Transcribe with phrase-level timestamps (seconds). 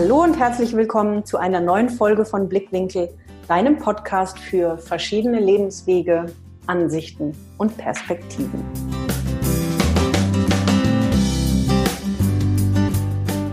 [0.00, 3.08] Hallo und herzlich willkommen zu einer neuen Folge von Blickwinkel,
[3.48, 6.26] deinem Podcast für verschiedene Lebenswege,
[6.68, 8.62] Ansichten und Perspektiven.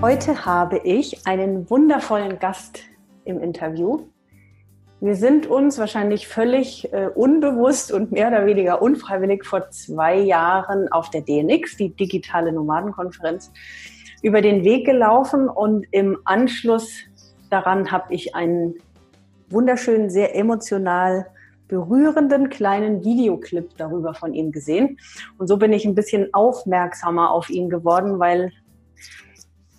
[0.04, 2.82] Heute habe ich einen wundervollen Gast
[3.24, 4.04] im Interview.
[5.02, 10.92] Wir sind uns wahrscheinlich völlig äh, unbewusst und mehr oder weniger unfreiwillig vor zwei Jahren
[10.92, 13.52] auf der DNX, die digitale Nomadenkonferenz,
[14.26, 16.90] über den Weg gelaufen und im Anschluss
[17.52, 18.74] daran habe ich einen
[19.52, 21.28] wunderschönen, sehr emotional
[21.68, 24.98] berührenden kleinen Videoclip darüber von ihm gesehen.
[25.38, 28.52] Und so bin ich ein bisschen aufmerksamer auf ihn geworden, weil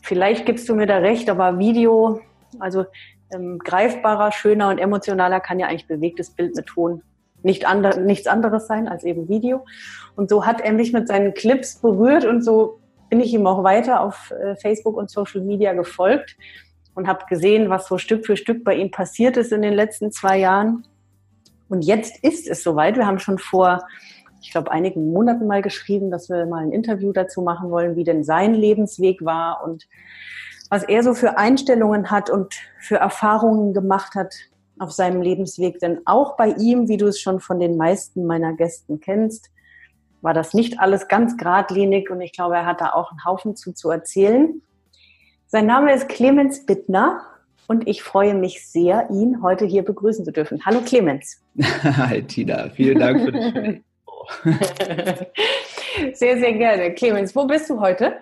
[0.02, 2.20] vielleicht gibst du mir da recht, aber Video,
[2.60, 2.84] also
[3.34, 7.02] ähm, greifbarer, schöner und emotionaler kann ja eigentlich bewegtes Bild mit Ton
[7.42, 9.66] nicht andre, nichts anderes sein als eben Video.
[10.14, 13.62] Und so hat er mich mit seinen Clips berührt und so bin ich ihm auch
[13.62, 16.36] weiter auf äh, Facebook und Social Media gefolgt
[16.94, 20.10] und habe gesehen, was so Stück für Stück bei ihm passiert ist in den letzten
[20.12, 20.86] zwei Jahren.
[21.68, 22.96] Und jetzt ist es soweit.
[22.96, 23.84] Wir haben schon vor,
[24.40, 28.04] ich glaube, einigen Monaten mal geschrieben, dass wir mal ein Interview dazu machen wollen, wie
[28.04, 29.86] denn sein Lebensweg war und
[30.70, 34.34] was er so für Einstellungen hat und für Erfahrungen gemacht hat
[34.78, 35.78] auf seinem Lebensweg.
[35.80, 39.50] Denn auch bei ihm, wie du es schon von den meisten meiner Gästen kennst,
[40.22, 43.56] war das nicht alles ganz geradlinig und ich glaube, er hat da auch einen Haufen
[43.56, 44.62] zu, zu erzählen.
[45.46, 47.22] Sein Name ist Clemens Bittner
[47.68, 50.64] und ich freue mich sehr, ihn heute hier begrüßen zu dürfen.
[50.64, 51.42] Hallo Clemens.
[51.82, 53.52] Hi Tina, vielen Dank für das
[56.12, 56.92] Sehr, sehr gerne.
[56.94, 58.16] Clemens, wo bist du heute?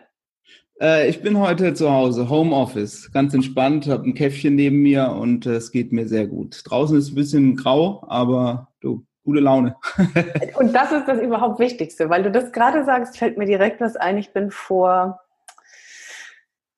[0.81, 5.47] Äh, ich bin heute zu Hause, Homeoffice, ganz entspannt, habe ein Käffchen neben mir und
[5.47, 6.62] äh, es geht mir sehr gut.
[6.65, 9.77] Draußen ist ein bisschen grau, aber du, gute Laune.
[10.55, 13.97] und das ist das überhaupt Wichtigste, weil du das gerade sagst, fällt mir direkt was
[13.97, 14.19] ein.
[14.19, 15.21] Ich bin vor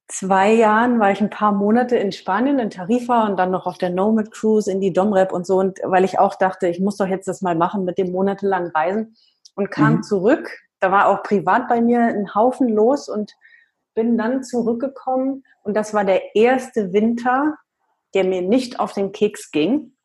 [0.09, 3.79] zwei Jahren war ich ein paar Monate in Spanien, in Tarifa und dann noch auf
[3.79, 5.59] der Nomad Cruise in die Domrep und so.
[5.59, 8.71] Und weil ich auch dachte, ich muss doch jetzt das mal machen mit dem monatelangen
[8.71, 9.17] Reisen
[9.57, 10.03] und kam mhm.
[10.03, 10.51] zurück.
[10.81, 13.33] Da war auch privat bei mir ein Haufen los und
[13.95, 17.57] bin dann zurückgekommen und das war der erste Winter,
[18.15, 19.96] der mir nicht auf den Keks ging,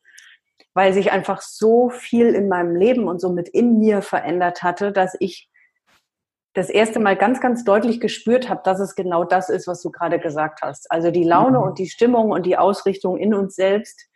[0.74, 5.16] weil sich einfach so viel in meinem Leben und somit in mir verändert hatte, dass
[5.20, 5.48] ich
[6.54, 9.90] das erste Mal ganz, ganz deutlich gespürt habe, dass es genau das ist, was du
[9.90, 10.90] gerade gesagt hast.
[10.90, 11.64] Also die Laune mhm.
[11.64, 14.08] und die Stimmung und die Ausrichtung in uns selbst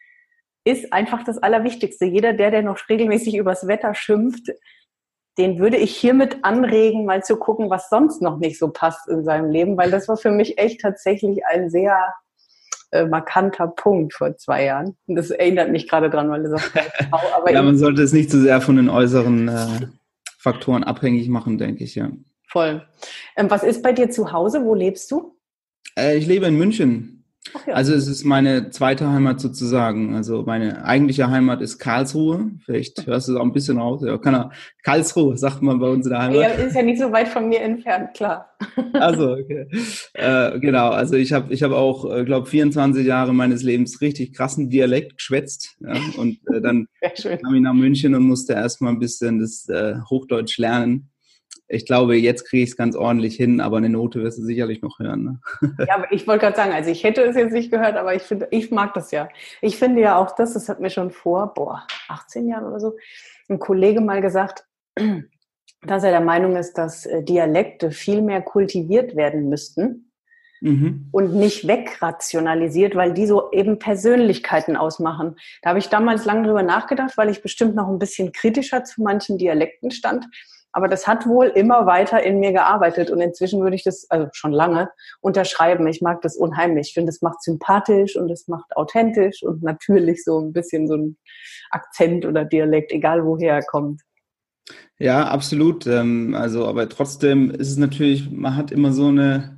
[0.65, 2.05] ist einfach das Allerwichtigste.
[2.05, 4.50] Jeder, der, der noch regelmäßig übers Wetter schimpft,
[5.38, 9.25] den würde ich hiermit anregen, mal zu gucken, was sonst noch nicht so passt in
[9.25, 12.15] seinem Leben, weil das war für mich echt tatsächlich ein sehr
[12.91, 14.97] äh, markanter Punkt vor zwei Jahren.
[15.07, 16.63] Und das erinnert mich gerade dran, weil das
[17.11, 19.87] auch aber Ja, man sollte es nicht zu sehr von den äußeren äh,
[20.39, 22.11] Faktoren abhängig machen, denke ich, ja.
[22.49, 22.87] Voll.
[23.37, 24.65] Ähm, was ist bei dir zu Hause?
[24.65, 25.37] Wo lebst du?
[25.99, 27.16] Äh, ich lebe in München.
[27.67, 27.75] Ja.
[27.75, 30.15] Also es ist meine zweite Heimat sozusagen.
[30.15, 32.51] Also meine eigentliche Heimat ist Karlsruhe.
[32.65, 34.03] Vielleicht hörst du es auch ein bisschen raus.
[34.05, 34.51] Ja, kann er,
[34.83, 36.37] Karlsruhe, sagt man bei uns in der Heimat.
[36.37, 38.51] Ja, ist ja nicht so weit von mir entfernt, klar.
[38.95, 39.67] Also, okay.
[40.15, 44.33] Äh, genau, also ich habe ich hab auch, äh, glaube 24 Jahre meines Lebens richtig
[44.33, 45.77] krassen Dialekt geschwätzt.
[45.81, 45.95] Ja?
[46.17, 50.59] Und äh, dann kam ich nach München und musste erstmal ein bisschen das äh, Hochdeutsch
[50.59, 51.11] lernen
[51.69, 54.82] ich glaube, jetzt kriege ich es ganz ordentlich hin, aber eine Note wirst du sicherlich
[54.82, 55.25] noch hören.
[55.25, 55.77] Ne?
[55.87, 58.22] Ja, aber ich wollte gerade sagen, also ich hätte es jetzt nicht gehört, aber ich
[58.22, 59.28] finde, ich mag das ja.
[59.60, 62.97] Ich finde ja auch das, das hat mir schon vor, boah, 18 Jahren oder so,
[63.49, 64.65] ein Kollege mal gesagt,
[65.82, 70.12] dass er der Meinung ist, dass äh, Dialekte viel mehr kultiviert werden müssten
[70.60, 71.09] mhm.
[71.10, 75.37] und nicht wegrationalisiert, weil die so eben Persönlichkeiten ausmachen.
[75.62, 79.03] Da habe ich damals lange drüber nachgedacht, weil ich bestimmt noch ein bisschen kritischer zu
[79.03, 80.26] manchen Dialekten stand.
[80.76, 84.28] Aber das hat wohl immer weiter in mir gearbeitet und inzwischen würde ich das, also
[84.34, 84.91] schon lange,
[85.22, 85.87] unterschreiben.
[85.87, 86.88] Ich mag das unheimlich.
[86.88, 90.98] Ich finde, es macht sympathisch und es macht authentisch und natürlich so ein bisschen so
[90.98, 91.16] ein
[91.70, 94.02] Akzent oder Dialekt, egal woher er kommt.
[94.99, 95.87] Ja, absolut.
[95.87, 99.56] Ähm, also, aber trotzdem ist es natürlich, man hat immer so eine,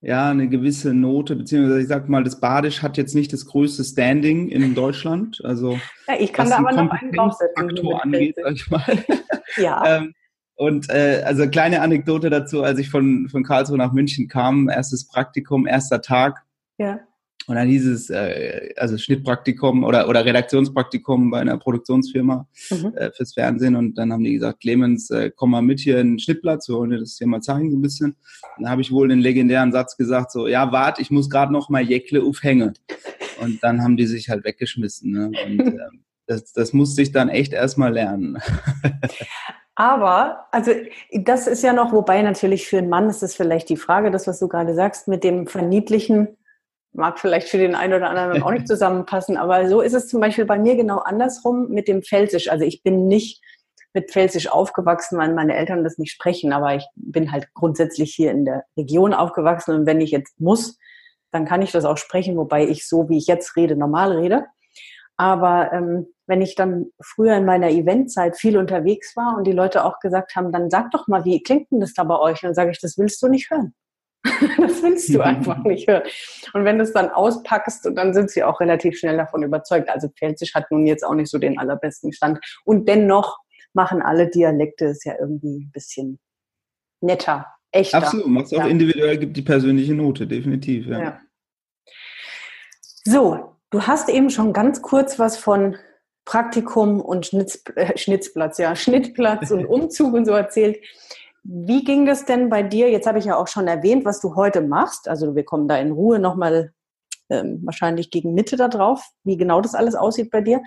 [0.00, 3.84] ja, eine gewisse Note, beziehungsweise ich sag mal, das Badisch hat jetzt nicht das größte
[3.84, 5.40] Standing in Deutschland.
[5.44, 5.78] Also,
[6.08, 7.68] ja, ich kann da aber noch einen draufsetzen.
[7.68, 8.82] Faktor angeht, sag ich mal.
[9.56, 9.82] Ja.
[9.86, 10.14] ähm,
[10.58, 15.06] und äh, also kleine Anekdote dazu, als ich von, von Karlsruhe nach München kam, erstes
[15.06, 16.44] Praktikum, erster Tag.
[16.78, 16.98] Ja.
[17.46, 22.92] Und dann hieß es, äh, also Schnittpraktikum oder, oder Redaktionspraktikum bei einer Produktionsfirma mhm.
[22.96, 23.76] äh, fürs Fernsehen.
[23.76, 26.74] Und dann haben die gesagt, Clemens, äh, komm mal mit hier in den Schnittplatz, wir
[26.74, 28.16] wollen dir das hier mal zeigen so ein bisschen.
[28.56, 31.52] Und dann habe ich wohl den legendären Satz gesagt, so, ja, wart, ich muss gerade
[31.52, 32.74] noch mal Jäckle aufhängen.
[33.40, 35.12] Und dann haben die sich halt weggeschmissen.
[35.12, 35.30] Ne?
[35.46, 35.78] Und äh,
[36.26, 38.38] das, das musste ich dann echt erstmal lernen.
[39.78, 40.72] Aber, also
[41.12, 44.26] das ist ja noch, wobei natürlich für einen Mann ist das vielleicht die Frage, das,
[44.26, 46.36] was du gerade sagst, mit dem Verniedlichen
[46.92, 50.20] mag vielleicht für den einen oder anderen auch nicht zusammenpassen, aber so ist es zum
[50.20, 52.50] Beispiel bei mir genau andersrum mit dem Pfälzisch.
[52.50, 53.40] Also ich bin nicht
[53.94, 58.32] mit Pfälzisch aufgewachsen, weil meine Eltern das nicht sprechen, aber ich bin halt grundsätzlich hier
[58.32, 60.76] in der Region aufgewachsen und wenn ich jetzt muss,
[61.30, 64.46] dann kann ich das auch sprechen, wobei ich so, wie ich jetzt rede, normal rede.
[65.18, 69.84] Aber ähm, wenn ich dann früher in meiner Eventzeit viel unterwegs war und die Leute
[69.84, 72.42] auch gesagt haben, dann sag doch mal, wie klingt denn das da bei euch?
[72.42, 73.74] Und dann sage ich, das willst du nicht hören.
[74.24, 76.02] das willst du einfach nicht hören.
[76.52, 79.88] Und wenn du es dann auspackst, dann sind sie auch relativ schnell davon überzeugt.
[79.88, 82.38] Also Pfälzisch hat nun jetzt auch nicht so den allerbesten Stand.
[82.64, 83.38] Und dennoch
[83.72, 86.20] machen alle Dialekte es ja irgendwie ein bisschen
[87.00, 87.98] netter, echter.
[87.98, 90.86] Absolut, macht es auch individuell, gibt die persönliche Note, definitiv.
[90.86, 91.00] Ja.
[91.00, 91.20] ja.
[93.04, 95.76] So, du hast eben schon ganz kurz was von
[96.24, 100.78] Praktikum und Schnitz, äh, Schnitzplatz, ja, Schnittplatz und Umzug und so erzählt.
[101.42, 102.90] Wie ging das denn bei dir?
[102.90, 105.08] Jetzt habe ich ja auch schon erwähnt, was du heute machst.
[105.08, 106.72] Also wir kommen da in Ruhe nochmal
[107.30, 110.60] ähm, wahrscheinlich gegen Mitte da drauf, wie genau das alles aussieht bei dir.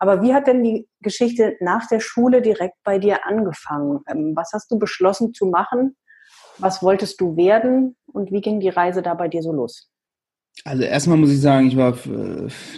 [0.00, 4.00] Aber wie hat denn die Geschichte nach der Schule direkt bei dir angefangen?
[4.08, 5.96] Ähm, was hast du beschlossen zu machen?
[6.58, 7.96] Was wolltest du werden?
[8.06, 9.90] Und wie ging die Reise da bei dir so los?
[10.64, 11.96] Also erstmal muss ich sagen, ich war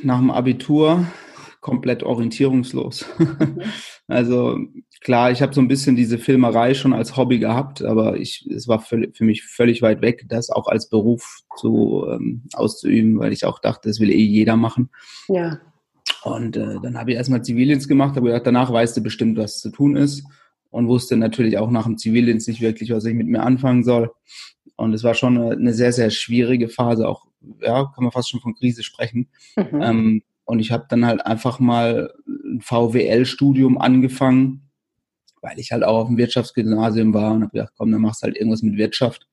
[0.03, 1.07] nach dem Abitur
[1.61, 3.07] komplett orientierungslos.
[3.19, 3.63] Mhm.
[4.09, 4.59] also
[5.01, 8.69] klar, ich habe so ein bisschen diese Filmerei schon als Hobby gehabt, aber ich, es
[8.69, 13.33] war für, für mich völlig weit weg, das auch als Beruf zu ähm, auszuüben, weil
[13.33, 14.91] ich auch dachte, das will eh jeder machen.
[15.29, 15.59] Ja.
[16.23, 19.71] Und äh, dann habe ich erstmal Zivildienst gemacht, aber danach weißt du bestimmt, was zu
[19.71, 20.25] tun ist
[20.71, 24.11] und wusste natürlich auch nach dem Zivildienst nicht wirklich, was ich mit mir anfangen soll.
[24.77, 27.27] Und es war schon eine, eine sehr, sehr schwierige Phase, auch,
[27.61, 29.29] ja, kann man fast schon von Krise sprechen.
[29.57, 29.83] Mhm.
[29.83, 34.71] Ähm, und ich habe dann halt einfach mal ein VWL-Studium angefangen,
[35.43, 38.27] weil ich halt auch auf dem Wirtschaftsgymnasium war und habe gedacht, komm, dann machst du
[38.27, 39.27] halt irgendwas mit Wirtschaft.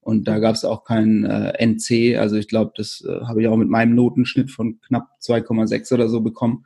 [0.00, 3.48] Und da gab es auch kein äh, NC, also ich glaube, das äh, habe ich
[3.48, 6.64] auch mit meinem Notenschnitt von knapp 2,6 oder so bekommen.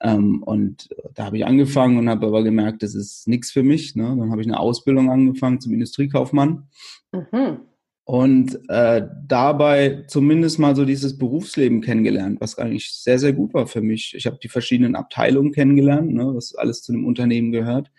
[0.00, 3.96] Ähm, und da habe ich angefangen und habe aber gemerkt, das ist nichts für mich.
[3.96, 4.16] Ne?
[4.18, 6.68] Dann habe ich eine Ausbildung angefangen zum Industriekaufmann.
[7.12, 7.67] Mhm
[8.08, 13.66] und äh, dabei zumindest mal so dieses Berufsleben kennengelernt, was eigentlich sehr, sehr gut war
[13.66, 14.14] für mich.
[14.16, 17.90] Ich habe die verschiedenen Abteilungen kennengelernt, ne, was alles zu einem Unternehmen gehört,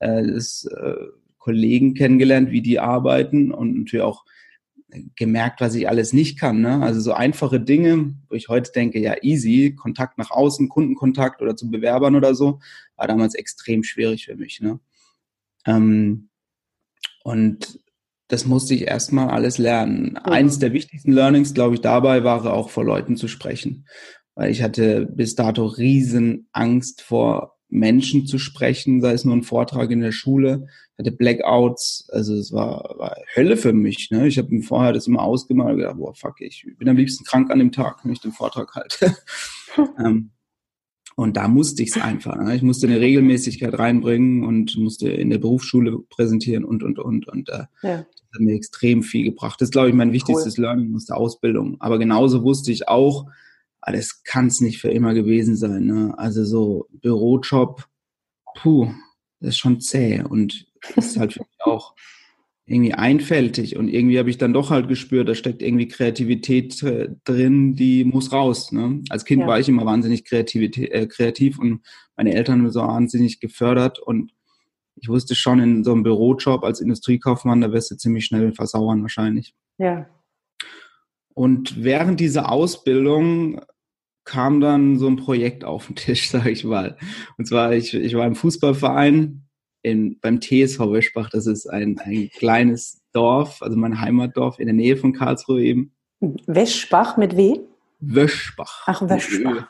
[0.00, 0.96] äh, das, äh,
[1.38, 4.26] Kollegen kennengelernt, wie die arbeiten und natürlich auch
[5.16, 6.60] gemerkt, was ich alles nicht kann.
[6.60, 6.82] Ne?
[6.82, 11.56] Also so einfache Dinge, wo ich heute denke, ja easy, Kontakt nach außen, Kundenkontakt oder
[11.56, 12.60] zu Bewerbern oder so,
[12.96, 14.60] war damals extrem schwierig für mich.
[14.60, 14.78] Ne?
[15.64, 16.28] Ähm,
[17.22, 17.78] und
[18.28, 20.12] das musste ich erstmal alles lernen.
[20.12, 20.32] Mhm.
[20.32, 23.86] Eins der wichtigsten Learnings, glaube ich, dabei war auch vor Leuten zu sprechen.
[24.34, 29.42] Weil ich hatte bis dato riesen Angst vor Menschen zu sprechen, sei es nur ein
[29.42, 30.66] Vortrag in der Schule.
[30.92, 34.10] Ich hatte Blackouts, also es war, war Hölle für mich.
[34.10, 34.28] Ne?
[34.28, 37.24] Ich habe mir vorher das immer ausgemalt und gedacht, boah, fuck, ich bin am liebsten
[37.24, 39.16] krank an dem Tag, wenn ich den Vortrag halte.
[39.98, 40.30] ähm,
[41.16, 42.36] und da musste ich es einfach.
[42.36, 42.56] Ne?
[42.56, 47.28] Ich musste eine Regelmäßigkeit reinbringen und musste in der Berufsschule präsentieren und, und, und.
[47.28, 47.98] Und äh, ja.
[47.98, 49.60] das hat mir extrem viel gebracht.
[49.60, 50.64] Das ist, glaube ich, mein wichtigstes cool.
[50.64, 51.76] Learning aus der Ausbildung.
[51.80, 53.26] Aber genauso wusste ich auch,
[53.80, 55.86] ah, das kann es nicht für immer gewesen sein.
[55.86, 56.14] Ne?
[56.16, 57.86] Also so Bürojob,
[58.56, 58.90] puh,
[59.38, 60.22] das ist schon zäh.
[60.22, 61.94] Und das ist halt für mich auch
[62.66, 67.10] irgendwie einfältig und irgendwie habe ich dann doch halt gespürt, da steckt irgendwie Kreativität äh,
[67.24, 68.72] drin, die muss raus.
[68.72, 69.02] Ne?
[69.10, 69.46] Als Kind ja.
[69.46, 71.80] war ich immer wahnsinnig äh, kreativ und
[72.16, 74.32] meine Eltern haben so wahnsinnig gefördert und
[74.96, 79.02] ich wusste schon in so einem Bürojob als Industriekaufmann, da wirst du ziemlich schnell versauern
[79.02, 79.54] wahrscheinlich.
[79.76, 80.06] Ja.
[81.34, 83.60] Und während dieser Ausbildung
[84.24, 86.96] kam dann so ein Projekt auf den Tisch, sage ich mal.
[87.36, 89.43] Und zwar, ich, ich war im Fußballverein,
[89.84, 91.30] in, beim TSV Weschbach.
[91.30, 95.92] Das ist ein, ein kleines Dorf, also mein Heimatdorf in der Nähe von Karlsruhe eben.
[96.46, 97.60] Weschbach mit W?
[98.00, 98.82] Wöschbach.
[98.86, 99.68] Ach, Wöschbach.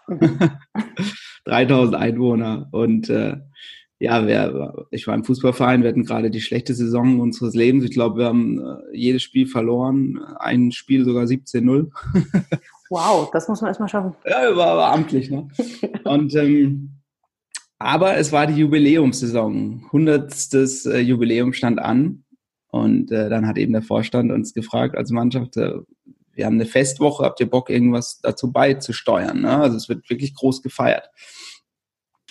[1.44, 2.68] 3000 Einwohner.
[2.70, 3.36] Und äh,
[3.98, 7.84] ja, wir, ich war im Fußballverein, wir hatten gerade die schlechte Saison unseres Lebens.
[7.84, 11.90] Ich glaube, wir haben äh, jedes Spiel verloren, ein Spiel sogar 17-0.
[12.90, 14.14] wow, das muss man erstmal schaffen.
[14.24, 15.30] Ja, war, war amtlich.
[15.30, 15.48] Ne?
[16.04, 16.93] Und ähm,
[17.78, 19.86] aber es war die Jubiläumssaison.
[19.92, 22.24] Hundertstes äh, Jubiläum stand an.
[22.68, 25.74] Und äh, dann hat eben der Vorstand uns gefragt als Mannschaft, äh,
[26.32, 29.42] wir haben eine Festwoche, habt ihr Bock, irgendwas dazu beizusteuern?
[29.42, 29.56] Ne?
[29.56, 31.08] Also es wird wirklich groß gefeiert.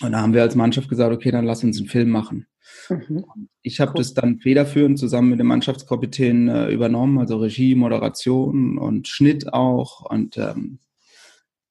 [0.02, 2.46] Und da haben wir als Mannschaft gesagt, okay, dann lass uns einen Film machen.
[2.88, 3.24] Mhm.
[3.62, 3.98] Ich habe cool.
[3.98, 10.02] das dann federführend zusammen mit dem Mannschaftskapitän äh, übernommen, also Regie, Moderation und Schnitt auch.
[10.02, 10.80] Und ähm,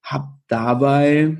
[0.02, 1.36] habe dabei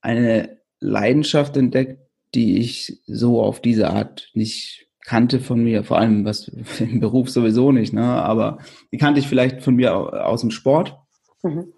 [0.00, 0.55] eine
[0.86, 2.00] Leidenschaft entdeckt,
[2.34, 6.48] die ich so auf diese Art nicht kannte von mir, vor allem was
[6.80, 8.04] im Beruf sowieso nicht, ne?
[8.04, 8.58] aber
[8.92, 10.98] die kannte ich vielleicht von mir aus dem Sport.
[11.42, 11.72] mhm.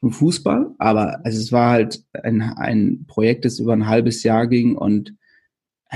[0.00, 0.74] vom Fußball.
[0.78, 5.14] Aber also es war halt ein, ein Projekt, das über ein halbes Jahr ging und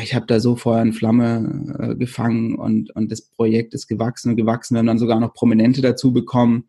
[0.00, 4.30] ich habe da so Feuer in Flamme äh, gefangen und, und das Projekt ist gewachsen
[4.30, 4.74] und gewachsen.
[4.74, 6.68] Wir haben dann sogar noch Prominente dazu bekommen,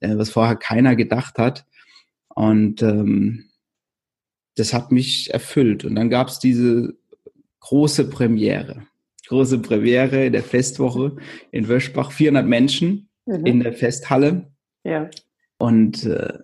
[0.00, 1.66] äh, was vorher keiner gedacht hat.
[2.28, 3.50] Und ähm,
[4.56, 5.84] das hat mich erfüllt.
[5.84, 6.94] Und dann gab es diese
[7.60, 8.86] große Premiere.
[9.26, 11.16] Große Premiere der Festwoche
[11.50, 12.12] in Wöschbach.
[12.12, 13.46] 400 Menschen mhm.
[13.46, 14.52] in der Festhalle.
[14.84, 15.08] Ja.
[15.58, 16.38] Und äh,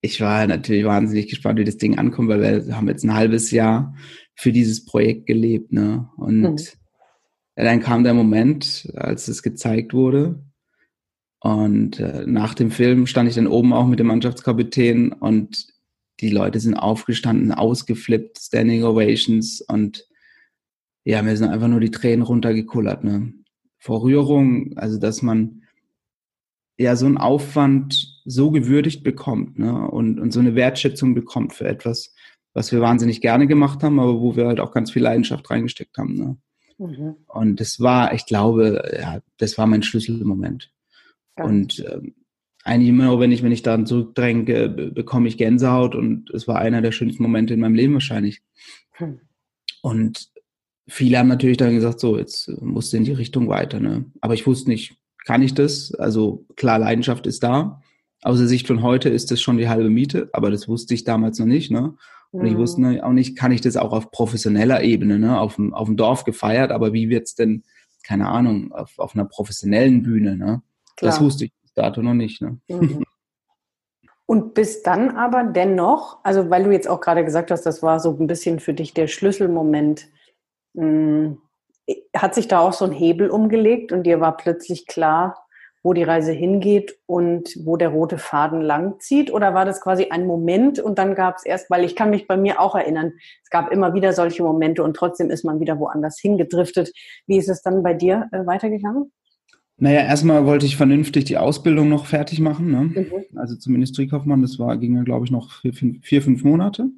[0.00, 3.52] ich war natürlich wahnsinnig gespannt, wie das Ding ankommt, weil wir haben jetzt ein halbes
[3.52, 3.94] Jahr
[4.34, 5.72] für dieses Projekt gelebt.
[5.72, 6.08] Ne?
[6.16, 6.56] Und mhm.
[7.54, 10.42] dann kam der Moment, als es gezeigt wurde.
[11.38, 15.71] Und äh, nach dem Film stand ich dann oben auch mit dem Mannschaftskapitän und
[16.22, 20.06] die Leute sind aufgestanden, ausgeflippt, Standing Ovations und
[21.04, 23.02] ja, mir sind einfach nur die Tränen runtergekullert.
[23.02, 23.34] Ne?
[23.78, 25.64] Vor Rührung, also dass man
[26.78, 29.90] ja so einen Aufwand so gewürdigt bekommt ne?
[29.90, 32.14] und, und so eine Wertschätzung bekommt für etwas,
[32.54, 35.98] was wir wahnsinnig gerne gemacht haben, aber wo wir halt auch ganz viel Leidenschaft reingesteckt
[35.98, 36.14] haben.
[36.14, 36.36] Ne?
[36.78, 37.16] Mhm.
[37.26, 40.72] Und das war, ich glaube, ja, das war mein Schlüsselmoment.
[41.34, 41.50] Ganz.
[41.80, 42.14] Und ähm,
[42.64, 46.58] eigentlich immer noch, wenn ich, wenn ich daran zurückdränge, bekomme ich Gänsehaut und es war
[46.58, 48.40] einer der schönsten Momente in meinem Leben wahrscheinlich.
[48.92, 49.20] Hm.
[49.82, 50.28] Und
[50.88, 53.80] viele haben natürlich dann gesagt, so, jetzt musst du in die Richtung weiter.
[53.80, 54.04] Ne?
[54.20, 55.92] Aber ich wusste nicht, kann ich das?
[55.94, 57.80] Also klar, Leidenschaft ist da.
[58.22, 61.02] Aus der Sicht von heute ist das schon die halbe Miete, aber das wusste ich
[61.02, 61.72] damals noch nicht.
[61.72, 61.94] Ne?
[62.30, 63.00] Und ich wusste mhm.
[63.00, 65.38] auch nicht, kann ich das auch auf professioneller Ebene, ne?
[65.38, 67.64] auf, dem, auf dem Dorf gefeiert, aber wie wird's denn,
[68.04, 70.36] keine Ahnung, auf, auf einer professionellen Bühne?
[70.36, 70.62] Ne?
[70.96, 72.42] Das wusste ich dato noch nicht.
[72.42, 72.58] Ne?
[72.68, 73.04] Mhm.
[74.26, 78.00] Und bis dann aber dennoch, also weil du jetzt auch gerade gesagt hast, das war
[78.00, 80.08] so ein bisschen für dich der Schlüsselmoment,
[80.74, 81.38] mh, hm,
[82.16, 85.46] hat sich da auch so ein Hebel umgelegt und dir war plötzlich klar,
[85.82, 89.32] wo die Reise hingeht und wo der rote Faden langzieht?
[89.32, 92.28] Oder war das quasi ein Moment und dann gab es erst, weil ich kann mich
[92.28, 93.12] bei mir auch erinnern,
[93.42, 96.92] es gab immer wieder solche Momente und trotzdem ist man wieder woanders hingedriftet.
[97.26, 99.12] Wie ist es dann bei dir äh, weitergegangen?
[99.78, 102.70] Naja, erstmal wollte ich vernünftig die Ausbildung noch fertig machen.
[102.70, 102.82] Ne?
[102.82, 103.38] Mhm.
[103.38, 106.88] Also zum Industriekaufmann, das war, ging ja, glaube ich, noch vier, fünf, vier, fünf Monate.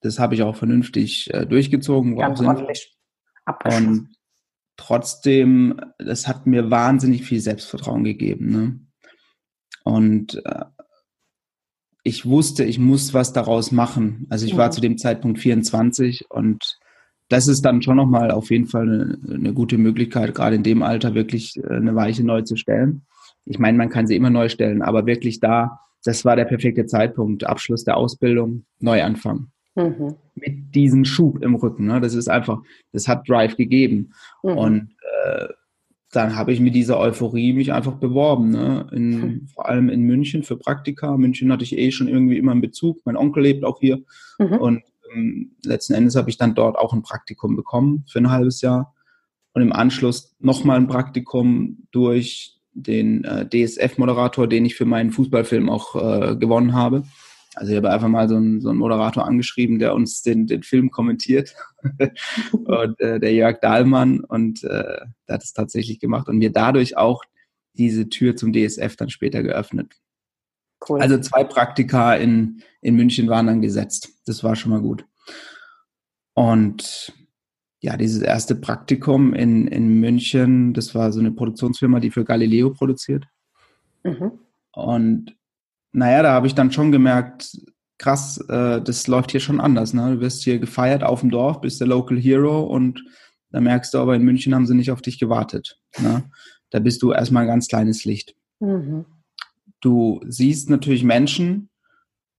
[0.00, 2.16] Das habe ich auch vernünftig äh, durchgezogen.
[2.16, 2.94] Ganz ordentlich.
[3.64, 4.10] Und
[4.76, 8.50] trotzdem, das hat mir wahnsinnig viel Selbstvertrauen gegeben.
[8.50, 8.80] Ne?
[9.84, 10.64] Und äh,
[12.02, 14.26] ich wusste, ich muss was daraus machen.
[14.28, 16.78] Also ich war zu dem Zeitpunkt 24 und
[17.28, 20.82] das ist dann schon nochmal auf jeden Fall eine, eine, gute Möglichkeit, gerade in dem
[20.82, 23.02] Alter wirklich äh, eine Weiche neu zu stellen.
[23.46, 26.86] Ich meine, man kann sie immer neu stellen, aber wirklich da, das war der perfekte
[26.86, 27.44] Zeitpunkt.
[27.44, 29.48] Abschluss der Ausbildung, Neuanfang.
[29.74, 30.14] Mhm.
[30.34, 31.86] Mit diesem Schub im Rücken.
[31.86, 32.00] Ne?
[32.00, 32.60] Das ist einfach,
[32.92, 34.12] das hat Drive gegeben.
[34.42, 34.58] Mhm.
[34.58, 34.90] Und
[35.26, 35.46] äh,
[36.12, 38.50] dann habe ich mit dieser Euphorie mich einfach beworben.
[38.50, 38.86] Ne?
[38.92, 39.46] In, mhm.
[39.52, 41.16] Vor allem in München für Praktika.
[41.16, 43.00] München hatte ich eh schon irgendwie immer einen Bezug.
[43.04, 44.02] Mein Onkel lebt auch hier.
[44.38, 44.58] Mhm.
[44.58, 44.82] Und
[45.14, 48.94] ähm, letzten Endes habe ich dann dort auch ein Praktikum bekommen für ein halbes Jahr.
[49.52, 55.70] Und im Anschluss nochmal ein Praktikum durch den äh, DSF-Moderator, den ich für meinen Fußballfilm
[55.70, 57.04] auch äh, gewonnen habe.
[57.54, 60.64] Also ich habe einfach mal so einen, so einen Moderator angeschrieben, der uns den, den
[60.64, 61.54] Film kommentiert.
[62.52, 66.96] und äh, der Jörg Dahlmann und äh, der hat es tatsächlich gemacht und mir dadurch
[66.96, 67.22] auch
[67.74, 69.94] diese Tür zum DSF dann später geöffnet.
[70.88, 71.00] Cool.
[71.00, 74.10] Also zwei Praktika in, in München waren dann gesetzt.
[74.26, 75.04] Das war schon mal gut.
[76.34, 77.12] Und
[77.80, 82.70] ja, dieses erste Praktikum in, in München, das war so eine Produktionsfirma, die für Galileo
[82.70, 83.26] produziert.
[84.02, 84.32] Mhm.
[84.72, 85.36] Und
[85.92, 87.56] naja, da habe ich dann schon gemerkt,
[87.98, 89.94] krass, äh, das läuft hier schon anders.
[89.94, 90.16] Ne?
[90.16, 93.04] Du wirst hier gefeiert auf dem Dorf, bist der Local Hero und
[93.50, 95.78] da merkst du aber, in München haben sie nicht auf dich gewartet.
[96.00, 96.24] Ne?
[96.70, 98.34] Da bist du erstmal ein ganz kleines Licht.
[98.58, 99.04] Mhm.
[99.84, 101.68] Du siehst natürlich Menschen,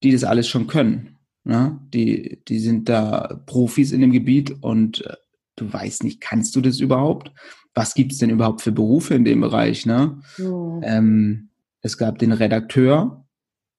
[0.02, 1.18] die das alles schon können.
[1.44, 1.80] Ne?
[1.94, 5.14] Die, die sind da Profis in dem Gebiet und äh,
[5.56, 7.32] du weißt nicht, kannst du das überhaupt?
[7.75, 9.86] Was gibt's denn überhaupt für Berufe in dem Bereich?
[9.86, 10.20] Ne?
[10.40, 10.82] Mhm.
[10.84, 11.50] Ähm,
[11.82, 13.28] es gab den Redakteur,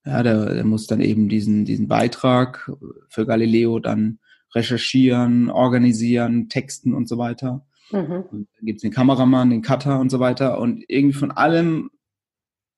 [0.05, 2.71] ja, der, der muss dann eben diesen, diesen Beitrag
[3.09, 4.21] für Galileo dann
[4.55, 7.67] recherchieren, organisieren, texten und so weiter.
[7.91, 8.25] Mhm.
[8.31, 10.61] Dann gibt's den Kameramann, den Cutter und so weiter.
[10.61, 11.91] Und irgendwie von allem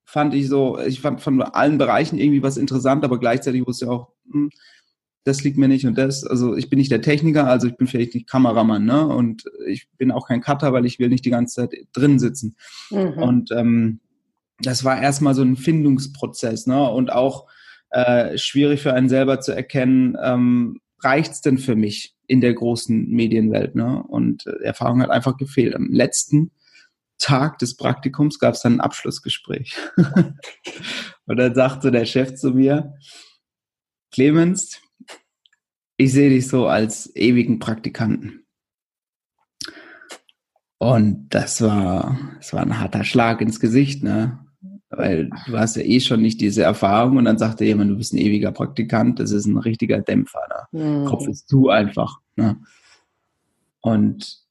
[0.08, 3.90] fand ich so, ich fand von allen Bereichen irgendwie was interessant, aber gleichzeitig wusste ich
[3.90, 4.48] auch, hm,
[5.24, 6.24] das liegt mir nicht und das.
[6.24, 9.06] Also ich bin nicht der Techniker, also ich bin vielleicht nicht Kameramann, ne?
[9.06, 12.56] Und ich bin auch kein Cutter, weil ich will nicht die ganze Zeit drin sitzen.
[12.88, 13.22] Mhm.
[13.22, 14.00] Und ähm,
[14.60, 16.90] das war erstmal so ein Findungsprozess, ne?
[16.90, 17.46] Und auch
[17.90, 23.10] äh, schwierig für einen selber zu erkennen, ähm, reicht's denn für mich in der großen
[23.10, 24.02] Medienwelt, ne?
[24.08, 25.76] Und äh, Erfahrung hat einfach gefehlt.
[25.76, 26.50] Am letzten
[27.18, 29.76] Tag des Praktikums gab es dann ein Abschlussgespräch.
[31.26, 32.94] und dann sagte der Chef zu mir,
[34.12, 34.80] Clemens,
[35.96, 38.46] ich sehe dich so als ewigen Praktikanten.
[40.78, 44.44] Und das war, das war ein harter Schlag ins Gesicht, ne?
[44.90, 47.96] Weil du hast ja eh schon nicht diese Erfahrung und dann sagt dir jemand, du
[47.96, 50.40] bist ein ewiger Praktikant, das ist ein richtiger Dämpfer.
[50.72, 50.80] Ne?
[50.80, 51.04] Mhm.
[51.04, 52.20] Kopf ist zu einfach.
[52.37, 52.56] Ne?
[53.80, 54.47] Und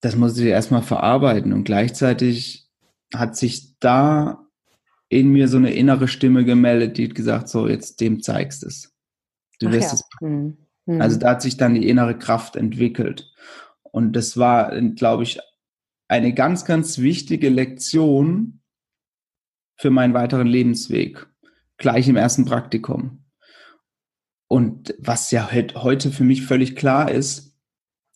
[0.00, 2.68] das musste ich erstmal verarbeiten und gleichzeitig
[3.14, 4.46] hat sich da
[5.08, 8.94] in mir so eine innere Stimme gemeldet, die hat gesagt, so jetzt dem zeigst es.
[9.58, 9.94] Du Ach wirst ja.
[9.94, 10.04] es.
[10.20, 11.00] Mhm.
[11.00, 13.32] Also da hat sich dann die innere Kraft entwickelt.
[13.82, 15.40] Und das war, glaube ich,
[16.08, 18.60] eine ganz, ganz wichtige Lektion
[19.76, 21.26] für meinen weiteren Lebensweg.
[21.76, 23.24] Gleich im ersten Praktikum.
[24.48, 27.56] Und was ja heute für mich völlig klar ist,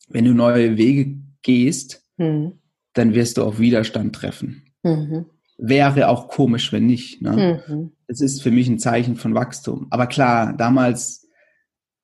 [0.08, 2.54] wenn du neue Wege gehst, mhm.
[2.94, 4.72] dann wirst du auf Widerstand treffen.
[4.82, 5.26] Mhm.
[5.56, 7.22] Wäre auch komisch, wenn nicht.
[7.22, 7.62] Ne?
[7.68, 7.92] Mhm.
[8.08, 9.86] Es ist für mich ein Zeichen von Wachstum.
[9.90, 11.28] Aber klar, damals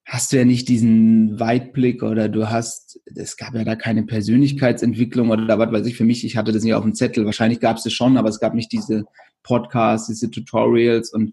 [0.06, 5.30] hast du ja nicht diesen Weitblick oder du hast, es gab ja da keine Persönlichkeitsentwicklung
[5.30, 7.76] oder was weiß ich für mich, ich hatte das nicht auf dem Zettel, wahrscheinlich gab
[7.76, 9.04] es es schon, aber es gab nicht diese
[9.44, 11.32] Podcasts, diese Tutorials und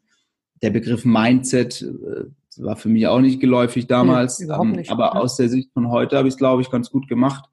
[0.61, 2.25] der Begriff Mindset äh,
[2.63, 5.89] war für mich auch nicht geläufig damals, nee, ähm, nicht, aber aus der Sicht von
[5.89, 7.45] heute habe ich es, glaube ich, ganz gut gemacht.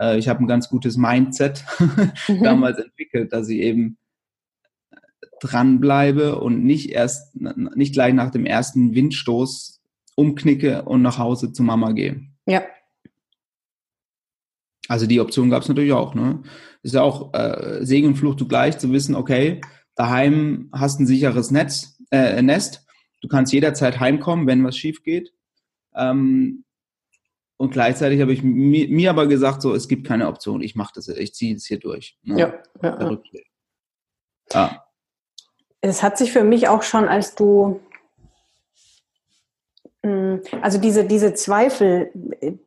[0.00, 1.64] Äh, ich habe ein ganz gutes Mindset
[2.28, 2.42] mhm.
[2.42, 3.98] damals entwickelt, dass ich eben
[5.40, 9.80] dranbleibe und nicht erst, nicht gleich nach dem ersten Windstoß
[10.16, 12.22] umknicke und nach Hause zu Mama gehe.
[12.46, 12.64] Ja.
[14.88, 16.14] Also die Option gab es natürlich auch.
[16.14, 16.42] Ne?
[16.82, 19.60] Ist ja auch äh, Segen und Fluch zugleich zu wissen, okay,
[19.94, 22.84] daheim hast ein sicheres Netz, äh, Nest.
[23.20, 25.32] Du kannst jederzeit heimkommen, wenn was schief geht.
[25.94, 26.64] Ähm,
[27.58, 30.62] und gleichzeitig habe ich mir, mir, aber gesagt, so, es gibt keine Option.
[30.62, 32.16] Ich mache das, ich ziehe es hier durch.
[32.22, 32.38] Ne?
[32.38, 33.18] Ja, ja,
[34.52, 34.84] ja.
[35.80, 37.80] Es hat sich für mich auch schon, als du,
[40.04, 42.12] hm, also diese, diese Zweifel,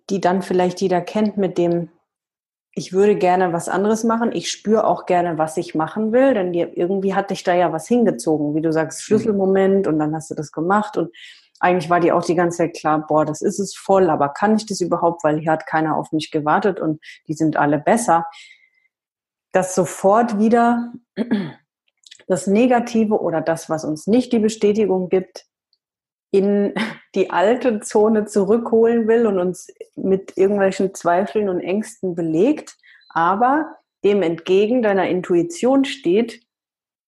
[0.09, 1.89] die dann vielleicht jeder kennt mit dem,
[2.73, 4.31] ich würde gerne was anderes machen.
[4.33, 7.87] Ich spüre auch gerne, was ich machen will, denn irgendwie hat dich da ja was
[7.87, 11.13] hingezogen, wie du sagst, Schlüsselmoment und dann hast du das gemacht und
[11.61, 14.55] eigentlich war dir auch die ganze Zeit klar, boah, das ist es voll, aber kann
[14.55, 18.25] ich das überhaupt, weil hier hat keiner auf mich gewartet und die sind alle besser.
[19.51, 20.91] Dass sofort wieder
[22.27, 25.45] das Negative oder das, was uns nicht die Bestätigung gibt,
[26.31, 26.73] in
[27.13, 32.77] die alte Zone zurückholen will und uns mit irgendwelchen Zweifeln und Ängsten belegt,
[33.09, 36.41] aber dem entgegen deiner Intuition steht,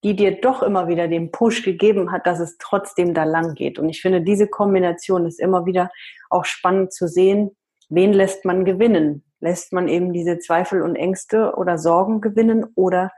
[0.03, 3.79] die dir doch immer wieder den Push gegeben hat, dass es trotzdem da lang geht.
[3.79, 5.89] Und ich finde, diese Kombination ist immer wieder
[6.29, 7.51] auch spannend zu sehen,
[7.89, 9.23] wen lässt man gewinnen?
[9.39, 13.11] Lässt man eben diese Zweifel und Ängste oder Sorgen gewinnen oder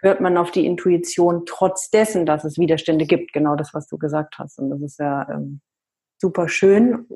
[0.00, 3.32] hört man auf die Intuition trotz dessen, dass es Widerstände gibt?
[3.32, 4.58] Genau das, was du gesagt hast.
[4.58, 5.60] Und das ist ja ähm,
[6.18, 7.06] super schön,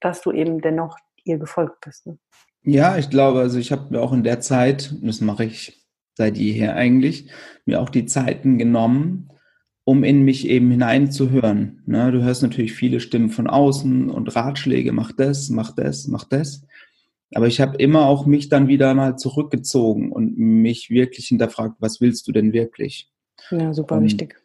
[0.00, 2.06] dass du eben dennoch ihr gefolgt bist.
[2.06, 2.18] Ne?
[2.62, 5.81] Ja, ich glaube, also ich habe mir auch in der Zeit, das mache ich
[6.14, 7.26] seit jeher eigentlich,
[7.64, 9.28] mir auch die Zeiten genommen,
[9.84, 11.82] um in mich eben hineinzuhören.
[11.86, 12.12] Ne?
[12.12, 16.66] Du hörst natürlich viele Stimmen von außen und Ratschläge, mach das, mach das, mach das.
[17.34, 22.00] Aber ich habe immer auch mich dann wieder mal zurückgezogen und mich wirklich hinterfragt, was
[22.00, 23.10] willst du denn wirklich?
[23.50, 24.36] Ja, super und wichtig.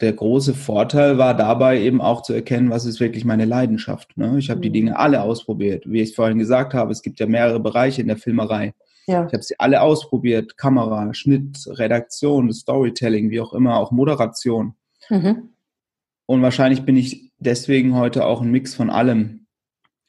[0.00, 4.16] Der große Vorteil war dabei eben auch zu erkennen, was ist wirklich meine Leidenschaft.
[4.16, 4.38] Ne?
[4.38, 4.62] Ich habe mhm.
[4.62, 5.90] die Dinge alle ausprobiert.
[5.90, 8.74] Wie ich vorhin gesagt habe, es gibt ja mehrere Bereiche in der Filmerei.
[9.08, 9.26] Ja.
[9.26, 10.58] Ich habe sie alle ausprobiert.
[10.58, 14.74] Kamera, Schnitt, Redaktion, Storytelling, wie auch immer, auch Moderation.
[15.08, 15.48] Mhm.
[16.26, 19.46] Und wahrscheinlich bin ich deswegen heute auch ein Mix von allem.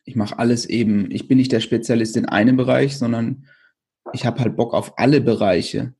[0.04, 1.10] Ich mache alles eben.
[1.12, 3.46] Ich bin nicht der Spezialist in einem Bereich, sondern
[4.12, 5.94] ich habe halt Bock auf alle Bereiche.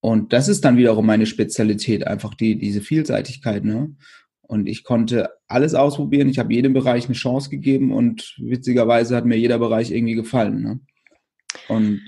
[0.00, 3.64] Und das ist dann wiederum meine Spezialität, einfach die, diese Vielseitigkeit.
[3.64, 3.94] Ne?
[4.42, 6.28] Und ich konnte alles ausprobieren.
[6.28, 10.60] Ich habe jedem Bereich eine Chance gegeben und witzigerweise hat mir jeder Bereich irgendwie gefallen.
[10.60, 10.80] Ne?
[11.68, 12.02] Und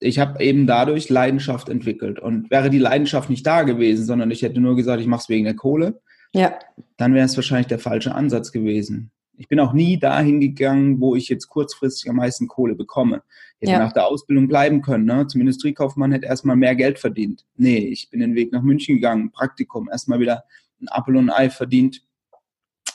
[0.00, 2.18] ich habe eben dadurch Leidenschaft entwickelt.
[2.18, 5.28] Und wäre die Leidenschaft nicht da gewesen, sondern ich hätte nur gesagt, ich mache es
[5.28, 6.00] wegen der Kohle,
[6.32, 6.58] ja.
[6.96, 9.10] dann wäre es wahrscheinlich der falsche Ansatz gewesen.
[9.36, 13.22] Ich bin auch nie dahin gegangen, wo ich jetzt kurzfristig am meisten Kohle bekomme.
[13.58, 13.84] Ich hätte ja.
[13.84, 15.06] nach der Ausbildung bleiben können.
[15.06, 15.26] Ne?
[15.26, 17.44] Zum Industriekaufmann hätte erstmal mehr Geld verdient.
[17.56, 20.44] Nee, ich bin den Weg nach München gegangen, Praktikum, erstmal wieder
[20.80, 22.02] ein Apfel und ein Ei verdient.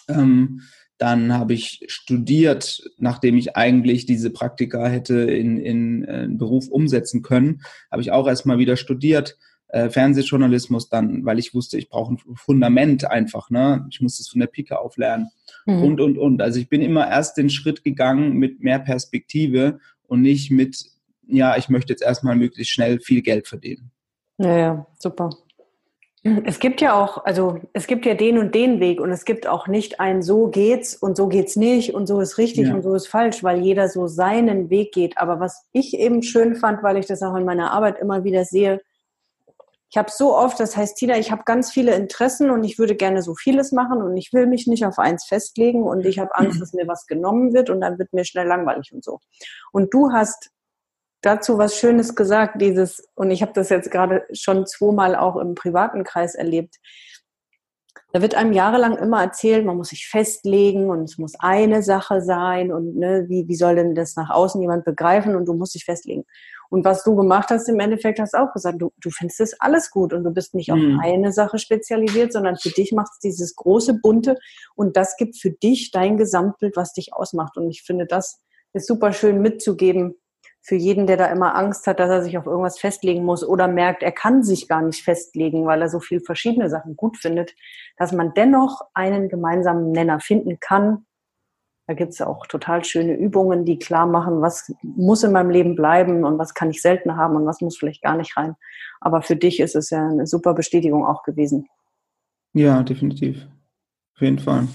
[0.08, 0.62] Ähm,
[1.00, 6.68] dann habe ich studiert, nachdem ich eigentlich diese Praktika hätte in, in, äh, in Beruf
[6.68, 9.38] umsetzen können, habe ich auch erstmal wieder studiert.
[9.70, 13.88] Äh, Fernsehjournalismus dann, weil ich wusste, ich brauche ein Fundament einfach, ne?
[13.92, 15.30] Ich muss das von der Pike auflernen
[15.66, 15.84] mhm.
[15.84, 16.42] und und und.
[16.42, 20.86] Also ich bin immer erst den Schritt gegangen mit mehr Perspektive und nicht mit
[21.30, 23.92] ja, ich möchte jetzt erstmal möglichst schnell viel Geld verdienen.
[24.38, 25.30] Ja, ja, super.
[26.24, 29.48] Es gibt ja auch, also es gibt ja den und den Weg und es gibt
[29.48, 32.74] auch nicht ein so geht's und so geht's nicht und so ist richtig ja.
[32.74, 35.18] und so ist falsch, weil jeder so seinen Weg geht.
[35.18, 38.44] Aber was ich eben schön fand, weil ich das auch in meiner Arbeit immer wieder
[38.44, 38.82] sehe,
[39.92, 42.96] ich habe so oft, das heißt, Tina, ich habe ganz viele Interessen und ich würde
[42.96, 46.36] gerne so vieles machen und ich will mich nicht auf eins festlegen und ich habe
[46.36, 49.20] Angst, dass mir was genommen wird und dann wird mir schnell langweilig und so.
[49.72, 50.52] Und du hast
[51.22, 55.56] dazu was Schönes gesagt, dieses, und ich habe das jetzt gerade schon zweimal auch im
[55.56, 56.78] privaten Kreis erlebt.
[58.12, 62.22] Da wird einem jahrelang immer erzählt, man muss sich festlegen und es muss eine Sache
[62.22, 65.76] sein und ne, wie, wie soll denn das nach außen jemand begreifen und du musst
[65.76, 66.26] dich festlegen.
[66.70, 69.92] Und was du gemacht hast, im Endeffekt hast auch gesagt, du, du findest das alles
[69.92, 71.00] gut und du bist nicht auf mhm.
[71.04, 74.38] eine Sache spezialisiert, sondern für dich macht es dieses große Bunte
[74.76, 77.58] und das gibt für dich dein Gesamtbild, was dich ausmacht.
[77.58, 78.42] Und ich finde, das
[78.74, 80.16] ist super schön mitzugeben,
[80.62, 83.68] für jeden, der da immer Angst hat, dass er sich auf irgendwas festlegen muss oder
[83.68, 87.56] merkt, er kann sich gar nicht festlegen, weil er so viel verschiedene Sachen gut findet,
[87.98, 91.06] dass man dennoch einen gemeinsamen Nenner finden kann.
[91.88, 95.76] Da gibt es auch total schöne Übungen, die klar machen, was muss in meinem Leben
[95.76, 98.56] bleiben und was kann ich selten haben und was muss vielleicht gar nicht rein.
[99.02, 101.68] Aber für dich ist es ja eine super Bestätigung auch gewesen.
[102.54, 103.48] Ja, definitiv.
[104.16, 104.68] Auf jeden Fall.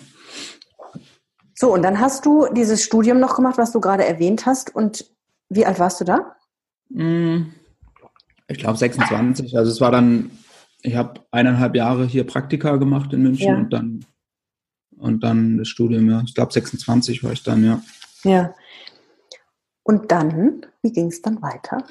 [1.55, 4.75] So, und dann hast du dieses Studium noch gemacht, was du gerade erwähnt hast.
[4.75, 5.14] Und
[5.49, 6.37] wie alt warst du da?
[6.93, 7.53] Hm,
[8.49, 9.57] ich glaube 26.
[9.57, 10.31] Also es war dann,
[10.83, 13.57] ich habe eineinhalb Jahre hier Praktika gemacht in München ja.
[13.57, 14.05] und dann
[14.97, 16.23] und dann das Studium, ja.
[16.25, 17.83] Ich glaube 26 war ich dann, ja.
[18.25, 18.55] Ja.
[19.83, 21.85] Und dann, wie ging es dann weiter?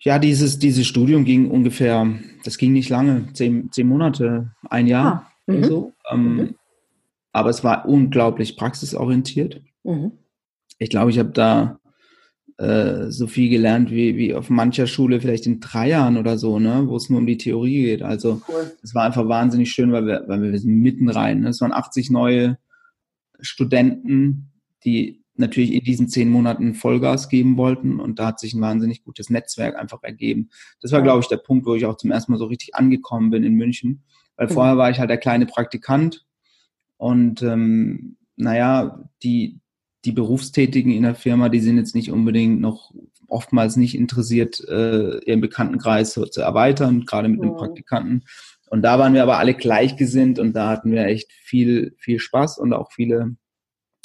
[0.00, 2.06] Ja, dieses, dieses Studium ging ungefähr,
[2.44, 5.64] das ging nicht lange, zehn, zehn Monate, ein Jahr ah, oder mhm.
[5.64, 5.92] so.
[6.10, 6.54] Ähm, mhm.
[7.32, 9.60] Aber es war unglaublich praxisorientiert.
[9.84, 10.12] Mhm.
[10.78, 11.78] Ich glaube, ich habe da
[12.62, 16.60] äh, so viel gelernt wie, wie auf mancher Schule vielleicht in drei Jahren oder so,
[16.60, 18.02] ne, wo es nur um die Theorie geht.
[18.02, 18.40] Also
[18.84, 21.40] es war einfach wahnsinnig schön, weil wir, weil wir sind mitten rein.
[21.40, 21.48] Ne?
[21.48, 22.58] Es waren 80 neue
[23.40, 24.52] Studenten,
[24.84, 29.02] die natürlich in diesen zehn Monaten Vollgas geben wollten und da hat sich ein wahnsinnig
[29.02, 30.50] gutes Netzwerk einfach ergeben.
[30.80, 33.30] Das war, glaube ich, der Punkt, wo ich auch zum ersten Mal so richtig angekommen
[33.30, 34.04] bin in München,
[34.36, 36.24] weil vorher war ich halt der kleine Praktikant
[36.96, 39.58] und ähm, naja, die,
[40.04, 42.92] die Berufstätigen in der Firma, die sind jetzt nicht unbedingt noch
[43.28, 48.24] oftmals nicht interessiert, äh, ihren Bekanntenkreis zu, zu erweitern, gerade mit einem Praktikanten.
[48.68, 52.58] Und da waren wir aber alle gleichgesinnt und da hatten wir echt viel, viel Spaß
[52.58, 53.36] und auch viele,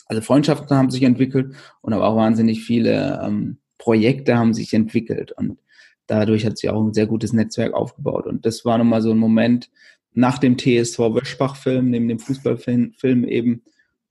[0.05, 5.31] also Freundschaften haben sich entwickelt und aber auch wahnsinnig viele ähm, Projekte haben sich entwickelt
[5.33, 5.59] und
[6.07, 8.27] dadurch hat sich auch ein sehr gutes Netzwerk aufgebaut.
[8.27, 9.69] Und das war nochmal so ein Moment
[10.13, 13.63] nach dem TSV Wöschbach-Film, neben dem Fußballfilm eben,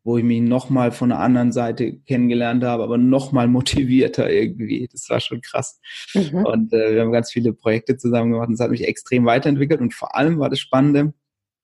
[0.07, 4.89] wo ich mich nochmal von der anderen Seite kennengelernt habe, aber nochmal motivierter irgendwie.
[4.93, 5.81] Das war schon krass.
[6.15, 6.47] Mhm.
[6.47, 9.81] Und äh, wir haben ganz viele Projekte zusammen gemacht und es hat mich extrem weiterentwickelt.
[9.81, 11.13] Und vor allem war das Spannende,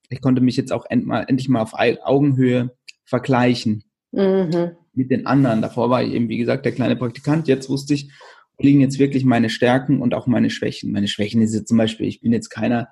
[0.08, 4.72] ich konnte mich jetzt auch end mal, endlich mal auf Augenhöhe vergleichen mhm.
[4.92, 5.62] mit den anderen.
[5.62, 7.46] Davor war ich eben, wie gesagt, der kleine Praktikant.
[7.46, 8.10] Jetzt wusste ich,
[8.58, 10.90] liegen jetzt wirklich meine Stärken und auch meine Schwächen.
[10.90, 12.88] Meine Schwächen ist jetzt zum Beispiel, ich bin jetzt keiner,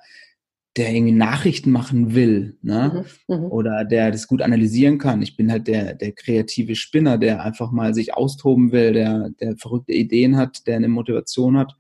[0.77, 3.05] der irgendwie Nachrichten machen will, ne?
[3.27, 5.21] Mhm, mhm, oder der das gut analysieren kann.
[5.21, 9.57] Ich bin halt der, der kreative Spinner, der einfach mal sich austoben will, der, der
[9.57, 11.75] verrückte Ideen hat, der eine Motivation hat.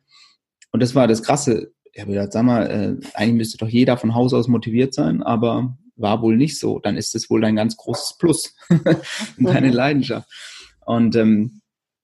[0.72, 1.72] Und das war das Krasse.
[1.92, 5.22] Ich habe gedacht, sag mal, äh, eigentlich müsste doch jeder von Haus aus motiviert sein,
[5.22, 6.80] aber war wohl nicht so.
[6.80, 9.72] Dann ist es wohl dein ganz großes Plus und deine mhm.
[9.72, 10.28] Leidenschaft.
[10.84, 11.60] Und ähm,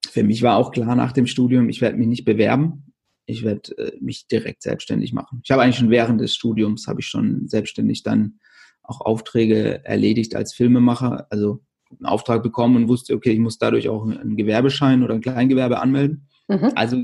[0.09, 2.86] für mich war auch klar nach dem Studium, ich werde mich nicht bewerben
[3.27, 5.41] ich werde äh, mich direkt selbstständig machen.
[5.45, 8.39] Ich habe eigentlich schon während des Studiums, habe ich schon selbstständig dann
[8.83, 11.61] auch Aufträge erledigt als Filmemacher, also
[11.91, 15.81] einen Auftrag bekommen und wusste, okay, ich muss dadurch auch einen Gewerbeschein oder ein Kleingewerbe
[15.81, 16.29] anmelden.
[16.49, 16.73] Mhm.
[16.75, 17.03] Also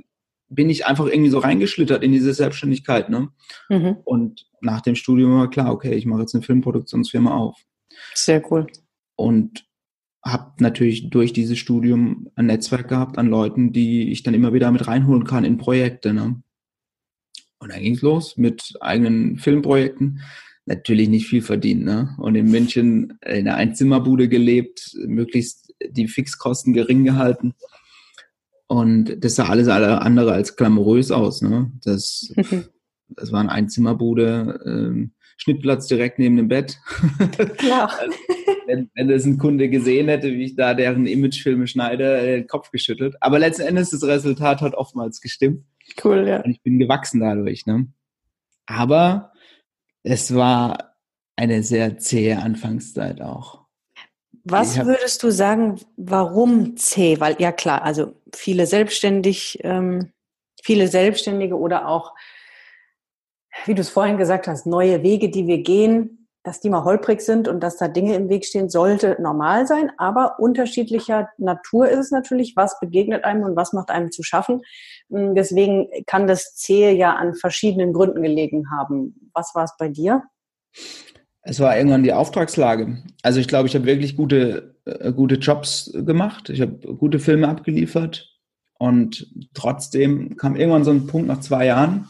[0.49, 3.09] bin ich einfach irgendwie so reingeschlittert in diese Selbstständigkeit.
[3.09, 3.29] Ne?
[3.69, 3.97] Mhm.
[4.05, 7.59] Und nach dem Studium war klar, okay, ich mache jetzt eine Filmproduktionsfirma auf.
[8.15, 8.67] Sehr cool.
[9.17, 9.65] Und
[10.25, 14.71] habe natürlich durch dieses Studium ein Netzwerk gehabt an Leuten, die ich dann immer wieder
[14.71, 16.15] mit reinholen kann in Projekte.
[16.15, 16.43] Ne?
[17.59, 20.21] Und dann ging's los mit eigenen Filmprojekten.
[20.65, 21.85] Natürlich nicht viel verdient.
[21.85, 22.15] Ne?
[22.19, 27.55] Und in München in einer Einzimmerbude gelebt, möglichst die Fixkosten gering gehalten.
[28.69, 31.43] Und das sah alles andere als glamourös aus.
[31.43, 31.73] Ne?
[31.85, 32.33] Das,
[33.09, 36.79] das war eine Einzimmerbude, ähm, Schnittplatz direkt neben dem Bett.
[37.59, 37.93] Klar.
[37.99, 38.17] also,
[38.67, 42.47] wenn, wenn das ein Kunde gesehen hätte, wie ich da deren Imagefilme schneide, äh, den
[42.47, 43.17] Kopf geschüttelt.
[43.21, 45.65] Aber letzten Endes, das Resultat hat oftmals gestimmt.
[46.03, 46.43] Cool, ja.
[46.43, 47.67] Und ich bin gewachsen dadurch.
[47.67, 47.89] Ne?
[48.67, 49.33] Aber
[50.03, 50.97] es war
[51.37, 53.63] eine sehr zähe Anfangszeit auch.
[54.45, 57.21] Was würdest du sagen, warum C?
[57.21, 60.11] Weil ja klar, also viele selbstständig, ähm,
[60.63, 62.15] viele Selbstständige oder auch,
[63.67, 67.21] wie du es vorhin gesagt hast, neue Wege, die wir gehen, dass die mal holprig
[67.21, 69.93] sind und dass da Dinge im Weg stehen, sollte normal sein.
[69.97, 74.63] Aber unterschiedlicher Natur ist es natürlich, was begegnet einem und was macht einem zu schaffen.
[75.11, 79.31] Hm, deswegen kann das C ja an verschiedenen Gründen gelegen haben.
[79.35, 80.25] Was war es bei dir?
[81.43, 83.03] Es war irgendwann die Auftragslage.
[83.23, 86.51] Also ich glaube, ich habe wirklich gute, äh, gute Jobs gemacht.
[86.51, 88.29] Ich habe gute Filme abgeliefert.
[88.79, 92.09] Und trotzdem kam irgendwann so ein Punkt nach zwei Jahren,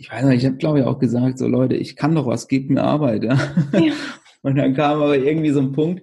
[0.00, 2.48] ich weiß nicht, ich habe glaube ich auch gesagt, so Leute, ich kann doch was,
[2.48, 3.22] gebt mir Arbeit.
[3.22, 3.38] Ja?
[3.78, 3.92] ja.
[4.42, 6.02] Und dann kam aber irgendwie so ein Punkt,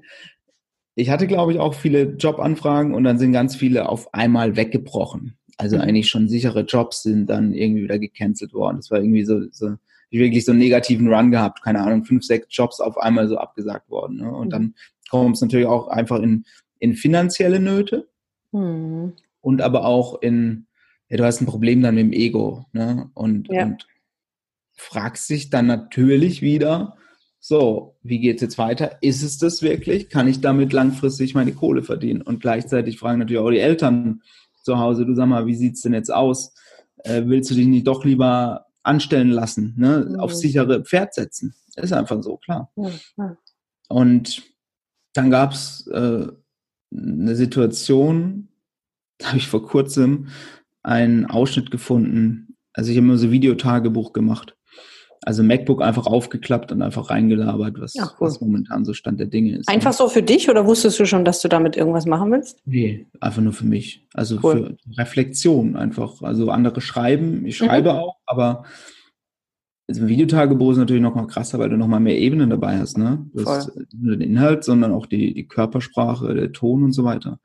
[0.94, 5.40] ich hatte glaube ich auch viele Jobanfragen und dann sind ganz viele auf einmal weggebrochen.
[5.58, 5.82] Also mhm.
[5.82, 8.78] eigentlich schon sichere Jobs sind dann irgendwie wieder gecancelt worden.
[8.78, 9.76] Das war irgendwie so, so
[10.12, 13.38] ich wirklich so einen negativen Run gehabt, keine Ahnung, fünf, sechs Jobs auf einmal so
[13.38, 14.18] abgesagt worden.
[14.18, 14.32] Ne?
[14.32, 14.52] Und mhm.
[14.52, 14.76] dann
[15.10, 16.46] kommt es natürlich auch einfach in,
[16.78, 18.08] in finanzielle Nöte
[18.52, 19.14] mhm.
[19.42, 20.67] und aber auch in
[21.10, 23.10] ja, du hast ein Problem dann mit dem Ego, ne?
[23.14, 23.64] Und, ja.
[23.64, 23.88] und
[24.74, 26.96] fragst dich dann natürlich wieder,
[27.40, 28.98] so, wie geht's jetzt weiter?
[29.02, 30.10] Ist es das wirklich?
[30.10, 32.22] Kann ich damit langfristig meine Kohle verdienen?
[32.22, 34.22] Und gleichzeitig fragen natürlich auch die Eltern
[34.64, 36.54] zu Hause, du sag mal, wie sieht's denn jetzt aus?
[37.04, 40.08] Äh, willst du dich nicht doch lieber anstellen lassen, ne?
[40.10, 40.20] Mhm.
[40.20, 41.56] auf sichere Pferd setzen?
[41.76, 42.72] Ist einfach so, klar.
[42.76, 43.38] Ja.
[43.88, 44.44] Und
[45.14, 46.28] dann gab's äh,
[46.92, 48.50] eine Situation,
[49.20, 50.28] da habe ich vor kurzem
[50.84, 52.56] einen Ausschnitt gefunden.
[52.74, 54.56] Also ich habe immer so Videotagebuch gemacht.
[55.24, 58.28] Also MacBook einfach aufgeklappt und einfach reingelabert, was, Ach, cool.
[58.28, 59.68] was momentan so Stand der Dinge ist.
[59.68, 62.62] Einfach so für dich oder wusstest du schon, dass du damit irgendwas machen willst?
[62.66, 64.06] Nee, einfach nur für mich.
[64.14, 64.78] Also cool.
[64.86, 66.22] für Reflexion einfach.
[66.22, 67.98] Also andere schreiben, ich schreibe mhm.
[67.98, 68.64] auch, aber
[69.90, 72.78] also ein Videotagebuch ist natürlich noch mal krasser, weil du noch mal mehr Ebenen dabei
[72.78, 72.98] hast.
[72.98, 73.26] Ne?
[73.34, 77.06] Du hast nicht nur den Inhalt, sondern auch die, die Körpersprache, der Ton und so
[77.06, 77.40] weiter.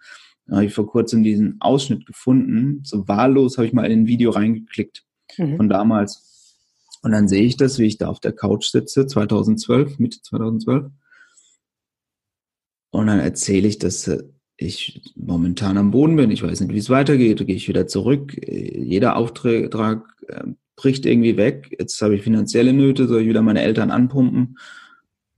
[0.52, 2.82] Da habe ich vor kurzem diesen Ausschnitt gefunden.
[2.84, 5.02] So wahllos habe ich mal in ein Video reingeklickt
[5.38, 5.56] mhm.
[5.56, 6.58] von damals.
[7.00, 10.90] Und dann sehe ich das, wie ich da auf der Couch sitze, 2012, Mitte 2012.
[12.90, 14.10] Und dann erzähle ich, dass
[14.58, 16.30] ich momentan am Boden bin.
[16.30, 17.40] Ich weiß nicht, wie es weitergeht.
[17.40, 18.36] Da gehe ich wieder zurück.
[18.46, 20.44] Jeder Auftrag äh,
[20.76, 21.74] bricht irgendwie weg.
[21.78, 24.58] Jetzt habe ich finanzielle Nöte, soll ich wieder meine Eltern anpumpen.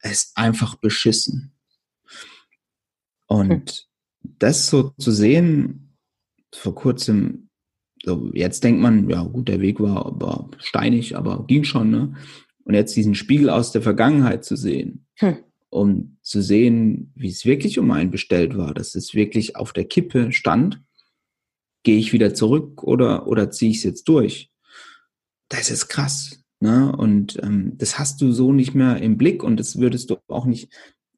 [0.00, 1.53] Es ist einfach beschissen.
[3.29, 3.93] Und hm
[4.38, 5.96] das so zu sehen,
[6.52, 7.48] vor kurzem,
[8.04, 12.14] so jetzt denkt man, ja gut, der Weg war, war steinig, aber ging schon, ne?
[12.64, 15.37] Und jetzt diesen Spiegel aus der Vergangenheit zu sehen, hm.
[15.68, 19.84] um zu sehen, wie es wirklich um einen bestellt war, dass es wirklich auf der
[19.84, 20.80] Kippe stand,
[21.82, 24.50] gehe ich wieder zurück oder, oder ziehe ich es jetzt durch?
[25.50, 26.42] Das ist krass.
[26.60, 26.90] Ne?
[26.96, 30.46] Und ähm, das hast du so nicht mehr im Blick und das würdest du auch
[30.46, 30.72] nicht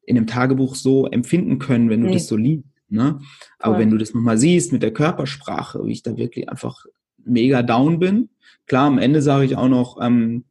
[0.05, 2.13] in einem Tagebuch so empfinden können, wenn du nee.
[2.13, 2.65] das so liest.
[2.89, 3.19] Ne?
[3.59, 3.81] Aber Voll.
[3.81, 6.85] wenn du das nochmal siehst mit der Körpersprache, wie ich da wirklich einfach
[7.23, 8.29] mega down bin,
[8.65, 10.45] klar, am Ende sage ich auch noch, ähm,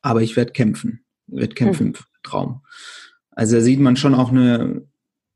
[0.00, 1.94] aber ich werde kämpfen, werde kämpfen hm.
[1.94, 2.62] im Traum.
[3.30, 4.82] Also da sieht man schon auch eine,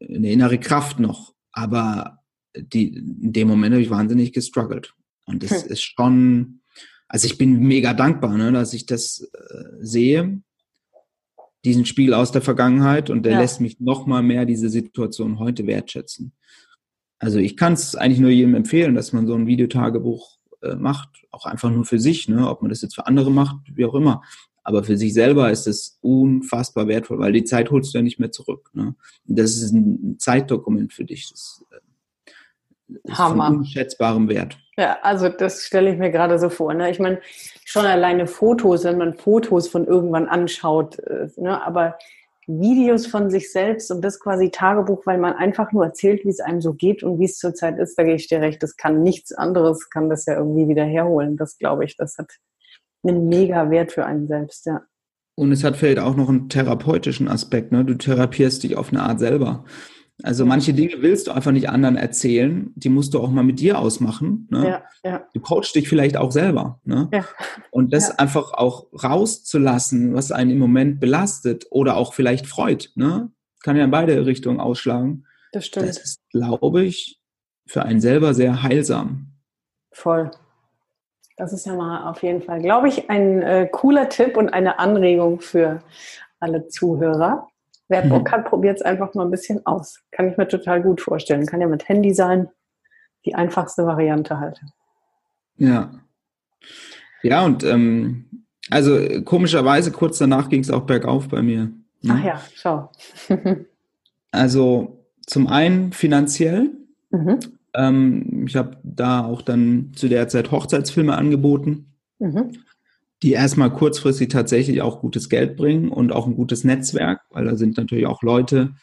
[0.00, 2.20] eine innere Kraft noch, aber
[2.56, 4.94] die, in dem Moment habe ich wahnsinnig gestruggelt.
[5.26, 5.70] Und das hm.
[5.70, 6.60] ist schon,
[7.08, 10.40] also ich bin mega dankbar, ne, dass ich das äh, sehe
[11.64, 13.40] diesen Spiegel aus der Vergangenheit und der ja.
[13.40, 16.32] lässt mich noch mal mehr diese Situation heute wertschätzen.
[17.18, 21.08] Also ich kann es eigentlich nur jedem empfehlen, dass man so ein Videotagebuch äh, macht,
[21.30, 22.48] auch einfach nur für sich, ne?
[22.48, 24.22] ob man das jetzt für andere macht, wie auch immer.
[24.62, 28.20] Aber für sich selber ist es unfassbar wertvoll, weil die Zeit holst du ja nicht
[28.20, 28.70] mehr zurück.
[28.74, 28.94] Ne?
[29.24, 31.30] Das ist ein Zeitdokument für dich.
[31.30, 33.46] Das äh, ist Hammer.
[33.46, 34.58] von unschätzbarem Wert.
[34.78, 36.72] Ja, also das stelle ich mir gerade so vor.
[36.72, 36.88] Ne?
[36.88, 37.20] Ich meine,
[37.64, 41.60] schon alleine Fotos, wenn man Fotos von irgendwann anschaut, äh, ne?
[41.66, 41.98] aber
[42.46, 46.38] Videos von sich selbst und das quasi Tagebuch, weil man einfach nur erzählt, wie es
[46.38, 49.02] einem so geht und wie es zurzeit ist, da gehe ich dir recht, das kann
[49.02, 51.36] nichts anderes, kann das ja irgendwie wieder herholen.
[51.36, 52.30] Das glaube ich, das hat
[53.02, 54.82] einen mega Wert für einen selbst, ja.
[55.34, 57.84] Und es hat vielleicht auch noch einen therapeutischen Aspekt, ne?
[57.84, 59.64] Du therapierst dich auf eine Art selber.
[60.24, 63.60] Also manche Dinge willst du einfach nicht anderen erzählen, die musst du auch mal mit
[63.60, 64.48] dir ausmachen.
[64.50, 64.68] Ne?
[64.68, 65.26] Ja, ja.
[65.32, 66.80] Du coachst dich vielleicht auch selber.
[66.84, 67.08] Ne?
[67.12, 67.24] Ja.
[67.70, 72.90] Und das einfach auch rauszulassen, was einen im Moment belastet oder auch vielleicht freut.
[72.96, 73.30] Ne?
[73.62, 75.24] Kann ja in beide Richtungen ausschlagen.
[75.52, 75.88] Das stimmt.
[75.88, 77.20] Das ist, glaube ich,
[77.66, 79.34] für einen selber sehr heilsam.
[79.92, 80.32] Voll.
[81.36, 84.80] Das ist ja mal auf jeden Fall, glaube ich, ein äh, cooler Tipp und eine
[84.80, 85.80] Anregung für
[86.40, 87.46] alle Zuhörer.
[87.88, 88.32] Wer Bock mhm.
[88.32, 90.00] hat, probiert es einfach mal ein bisschen aus.
[90.10, 91.46] Kann ich mir total gut vorstellen.
[91.46, 92.48] Kann ja mit Handy sein.
[93.24, 94.60] Die einfachste Variante halt.
[95.56, 95.90] Ja.
[97.22, 101.70] Ja, und ähm, also komischerweise kurz danach ging es auch bergauf bei mir.
[102.02, 102.14] Ne?
[102.14, 102.92] Ach ja, schau.
[104.30, 106.70] also zum einen finanziell.
[107.10, 107.38] Mhm.
[107.74, 112.52] Ähm, ich habe da auch dann zu der Zeit Hochzeitsfilme angeboten, mhm.
[113.22, 117.56] Die erstmal kurzfristig tatsächlich auch gutes Geld bringen und auch ein gutes Netzwerk, weil da
[117.56, 118.74] sind natürlich auch Leute,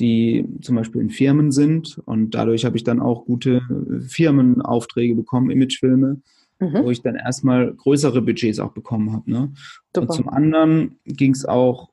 [0.00, 3.62] die zum Beispiel in Firmen sind und dadurch habe ich dann auch gute
[4.08, 6.20] Firmenaufträge bekommen, Imagefilme,
[6.58, 6.82] mhm.
[6.82, 9.30] wo ich dann erstmal größere Budgets auch bekommen habe.
[9.30, 9.52] Ne?
[9.96, 11.90] Und zum anderen ging es auch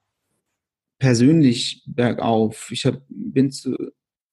[0.98, 2.70] persönlich bergauf.
[2.72, 3.76] Ich hab, bin zu,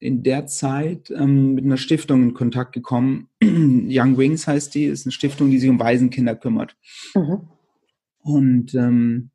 [0.00, 3.28] in der Zeit ähm, mit einer Stiftung in Kontakt gekommen.
[3.42, 6.76] Young Wings heißt die, ist eine Stiftung, die sich um Waisenkinder kümmert.
[7.14, 7.48] Mhm.
[8.22, 9.30] Und ähm,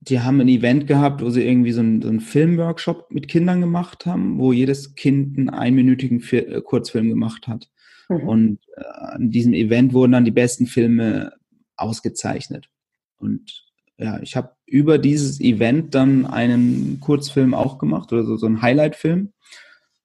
[0.00, 3.60] die haben ein Event gehabt, wo sie irgendwie so einen, so einen Filmworkshop mit Kindern
[3.60, 7.70] gemacht haben, wo jedes Kind einen einminütigen Fi äh, Kurzfilm gemacht hat.
[8.08, 8.28] Mhm.
[8.28, 11.32] Und äh, an diesem Event wurden dann die besten Filme
[11.76, 12.68] ausgezeichnet.
[13.16, 13.64] Und
[13.96, 18.60] ja, ich habe über dieses Event dann einen Kurzfilm auch gemacht oder so, so einen
[18.60, 19.32] Highlight-Film,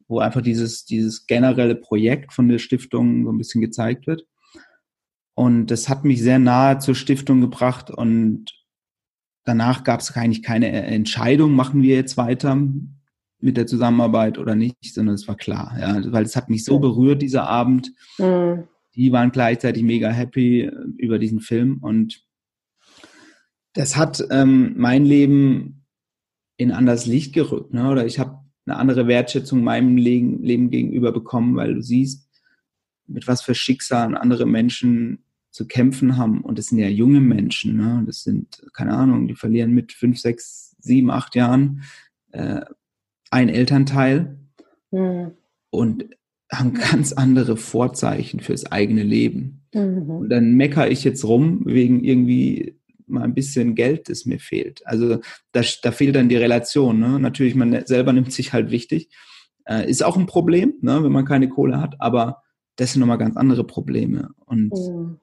[0.07, 4.25] wo einfach dieses, dieses generelle Projekt von der Stiftung so ein bisschen gezeigt wird.
[5.39, 8.47] Und das hat mich sehr nahe zur Stiftung gebracht und
[9.45, 12.61] danach gab es eigentlich keine Entscheidung, machen wir jetzt weiter
[13.39, 16.79] mit der Zusammenarbeit oder nicht, sondern es war klar, ja, weil es hat mich so
[16.79, 17.93] berührt, dieser Abend.
[18.17, 18.65] Mhm.
[18.95, 22.21] Die waren gleichzeitig mega happy äh, über diesen Film und
[23.71, 25.85] das hat ähm, mein Leben
[26.57, 27.89] in anderes Licht gerückt, ne?
[27.89, 32.29] oder ich habe eine andere Wertschätzung meinem Leben, Leben gegenüber bekommen, weil du siehst,
[33.07, 35.23] mit was für Schicksalen andere Menschen
[35.59, 36.39] zu kämpfen haben.
[36.39, 37.75] Und das sind ja junge Menschen.
[37.75, 38.03] Ne?
[38.05, 41.83] Das sind, keine Ahnung, die verlieren mit fünf, sechs, sieben, acht Jahren
[42.31, 42.61] äh,
[43.29, 44.37] ein Elternteil
[44.89, 45.31] mhm.
[45.69, 46.05] und
[46.49, 49.65] haben ganz andere Vorzeichen fürs eigene Leben.
[49.73, 50.09] Mhm.
[50.09, 54.87] Und dann meckere ich jetzt rum wegen irgendwie mal ein bisschen Geld, das mir fehlt.
[54.87, 55.19] Also
[55.51, 57.01] da, da fehlt dann die Relation.
[57.01, 57.19] Ne?
[57.19, 59.09] Natürlich, man selber nimmt sich halt wichtig.
[59.65, 62.43] Äh, ist auch ein Problem, ne, wenn man keine Kohle hat, aber
[62.77, 64.29] das sind nochmal ganz andere Probleme.
[64.45, 65.19] Und mhm.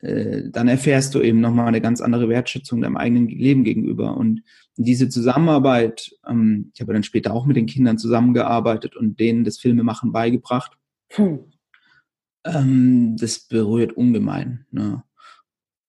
[0.00, 4.16] Äh, dann erfährst du eben nochmal eine ganz andere Wertschätzung deinem eigenen Leben gegenüber.
[4.16, 4.42] Und
[4.76, 9.58] diese Zusammenarbeit, ähm, ich habe dann später auch mit den Kindern zusammengearbeitet und denen das
[9.58, 10.72] Filmemachen beigebracht.
[11.16, 11.40] Mhm.
[12.44, 14.66] Ähm, das berührt ungemein.
[14.70, 15.02] Ne?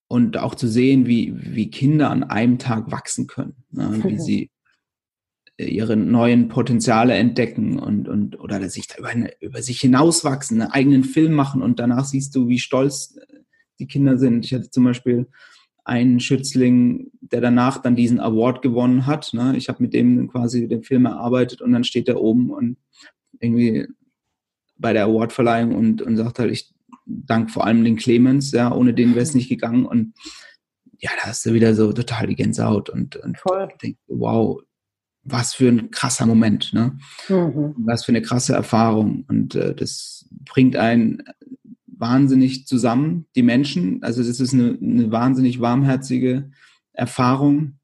[0.09, 4.01] und auch zu sehen, wie, wie Kinder an einem Tag wachsen können, ne?
[4.03, 4.49] wie sie
[5.57, 10.61] äh, ihre neuen Potenziale entdecken und, und oder sich da über, eine, über sich hinauswachsen,
[10.61, 13.39] einen eigenen Film machen und danach siehst du, wie stolz äh,
[13.79, 14.45] die Kinder sind.
[14.45, 15.27] Ich hatte zum Beispiel
[15.83, 19.33] einen Schützling, der danach dann diesen Award gewonnen hat.
[19.33, 19.55] Ne?
[19.57, 22.77] Ich habe mit dem quasi den Film erarbeitet und dann steht er oben und
[23.39, 23.87] irgendwie
[24.77, 26.73] bei der Awardverleihung und, und sagt halt, ich
[27.05, 29.85] dank vor allem den Clemens, ja, ohne den wäre es nicht gegangen.
[29.85, 30.13] Und
[30.99, 33.37] ja, da hast du wieder so total die Gänsehaut und, und
[33.81, 34.61] denkst, wow,
[35.23, 36.97] was für ein krasser Moment, ne?
[37.27, 37.75] Mhm.
[37.77, 39.25] Was für eine krasse Erfahrung.
[39.27, 41.23] Und äh, das bringt einen
[41.99, 44.01] wahnsinnig zusammen, die Menschen.
[44.03, 46.51] Also das ist eine, eine wahnsinnig warmherzige
[46.93, 47.79] Erfahrung,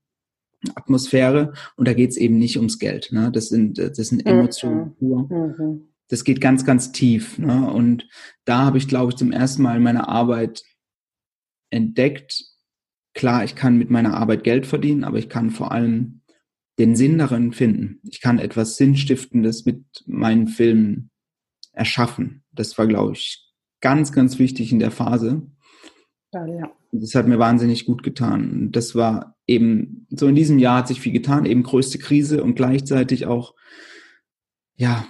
[0.74, 1.54] Atmosphäre.
[1.76, 3.12] Und da geht es eben nicht ums Geld.
[3.12, 3.32] Ne?
[3.32, 5.28] Das sind, das sind Emotionen pur.
[5.30, 7.38] Mhm das geht ganz, ganz tief.
[7.38, 7.70] Ne?
[7.72, 8.08] Und
[8.46, 10.64] da habe ich, glaube ich, zum ersten Mal in meiner Arbeit
[11.70, 12.46] entdeckt,
[13.14, 16.22] klar, ich kann mit meiner Arbeit Geld verdienen, aber ich kann vor allem
[16.78, 18.02] den Sinn darin finden.
[18.04, 21.10] Ich kann etwas Sinnstiftendes mit meinen Filmen
[21.72, 22.44] erschaffen.
[22.52, 23.45] Das war, glaube ich,
[23.86, 25.44] ganz, ganz wichtig in der Phase.
[26.34, 26.72] Ja, ja.
[26.92, 28.72] Das hat mir wahnsinnig gut getan.
[28.72, 32.56] Das war eben, so in diesem Jahr hat sich viel getan, eben größte Krise und
[32.56, 33.54] gleichzeitig auch,
[34.76, 35.06] ja,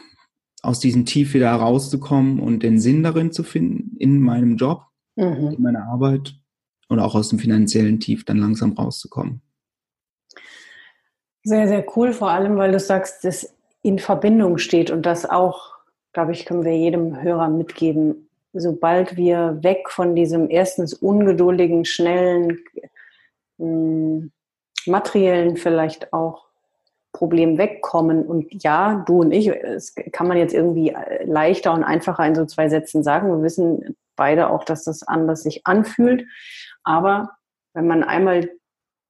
[0.61, 4.81] aus diesem Tief wieder herauszukommen und den Sinn darin zu finden, in meinem Job,
[5.15, 5.53] mhm.
[5.55, 6.35] in meiner Arbeit
[6.89, 9.41] und auch aus dem finanziellen Tief dann langsam rauszukommen.
[11.43, 15.75] Sehr, sehr cool, vor allem, weil du sagst, dass in Verbindung steht und das auch,
[16.11, 18.24] glaube ich, können wir jedem Hörer mitgeben.
[18.57, 22.59] Sobald wir weg von diesem erstens ungeduldigen, schnellen,
[23.57, 24.31] mh, hm,
[24.87, 26.45] materiellen vielleicht auch
[27.11, 28.25] Problem wegkommen.
[28.25, 32.45] Und ja, du und ich, das kann man jetzt irgendwie leichter und einfacher in so
[32.45, 33.29] zwei Sätzen sagen.
[33.29, 36.25] Wir wissen beide auch, dass das anders sich anfühlt.
[36.83, 37.31] Aber
[37.73, 38.49] wenn man einmal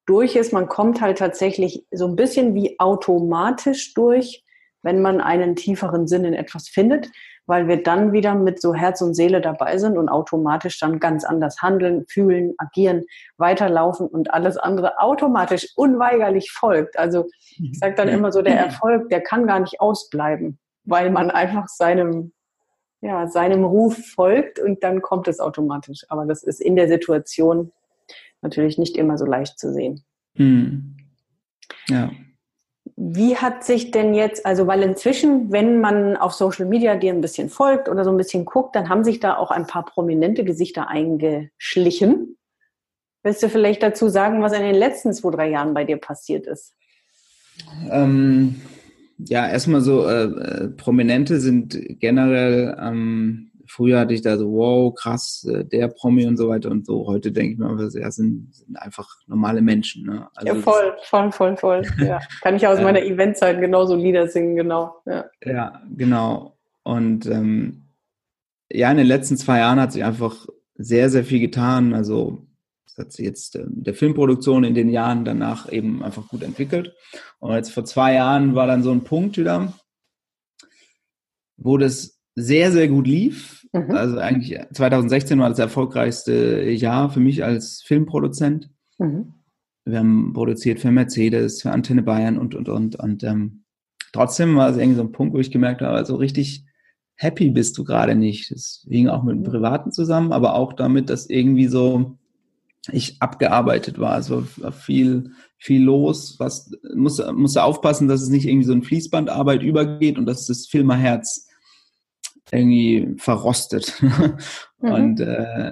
[0.06, 4.44] durch ist, man kommt halt tatsächlich so ein bisschen wie automatisch durch,
[4.84, 7.10] wenn man einen tieferen Sinn in etwas findet
[7.48, 11.24] weil wir dann wieder mit so Herz und Seele dabei sind und automatisch dann ganz
[11.24, 13.06] anders handeln, fühlen, agieren,
[13.38, 16.98] weiterlaufen und alles andere automatisch unweigerlich folgt.
[16.98, 17.28] Also
[17.58, 21.68] ich sage dann immer so, der Erfolg, der kann gar nicht ausbleiben, weil man einfach
[21.68, 22.32] seinem,
[23.02, 26.06] ja, seinem Ruf folgt und dann kommt es automatisch.
[26.10, 27.72] Aber das ist in der Situation
[28.42, 30.04] natürlich nicht immer so leicht zu sehen.
[30.36, 30.96] Hm.
[31.88, 32.10] Ja.
[32.98, 37.22] Wie hat sich denn jetzt, also weil inzwischen, wenn man auf Social Media dir ein
[37.22, 40.46] bisschen folgt oder so ein bisschen guckt, dann haben sich da auch ein paar prominente
[40.46, 42.38] Gesichter eingeschlichen.
[43.22, 46.48] Willst du vielleicht dazu sagen, was in den letzten zwei, drei Jahren bei dir passiert
[46.48, 46.74] ist?
[47.90, 48.62] Ähm,
[49.18, 54.94] ja, erstmal so, äh, äh Prominente sind generell ähm, früher hatte ich da so, wow,
[54.94, 57.08] krass, äh, der Promi und so weiter und so.
[57.08, 60.06] Heute denke ich mir einfach, ja, sind, sind einfach normale Menschen.
[60.06, 60.28] Ne?
[60.36, 61.82] Also ja, voll, voll, voll, voll.
[62.00, 62.20] Ja.
[62.42, 64.96] Kann ich aus meiner Eventzeit genauso Lieder singen, genau.
[65.06, 66.58] Ja, ja genau.
[66.84, 67.86] Und ähm,
[68.72, 71.94] ja, in den letzten zwei Jahren hat sich einfach sehr, sehr viel getan.
[71.94, 72.46] Also
[72.86, 76.94] das hat sich jetzt äh, der Filmproduktion in den Jahren danach eben einfach gut entwickelt.
[77.40, 79.74] Und jetzt vor zwei Jahren war dann so ein Punkt wieder,
[81.58, 83.66] wo das sehr, sehr gut lief.
[83.74, 83.92] Mhm.
[83.92, 88.70] Also eigentlich 2016 war das erfolgreichste Jahr für mich als Filmproduzent.
[89.00, 89.34] Mhm.
[89.86, 92.96] Wir haben produziert für Mercedes, für Antenne Bayern und, und, und.
[92.98, 93.64] Und ähm,
[94.12, 96.66] trotzdem war es irgendwie so ein Punkt, wo ich gemerkt habe, also richtig
[97.16, 98.52] happy bist du gerade nicht.
[98.52, 102.18] Das hing auch mit dem Privaten zusammen, aber auch damit, dass irgendwie so
[102.92, 104.12] ich abgearbeitet war.
[104.12, 106.36] Also war viel, viel los.
[106.40, 110.68] Was muss, muss aufpassen, dass es nicht irgendwie so in Fließbandarbeit übergeht und dass das
[110.68, 111.48] Filmerherz
[112.52, 114.02] irgendwie verrostet.
[114.80, 114.92] mhm.
[114.92, 115.72] Und äh,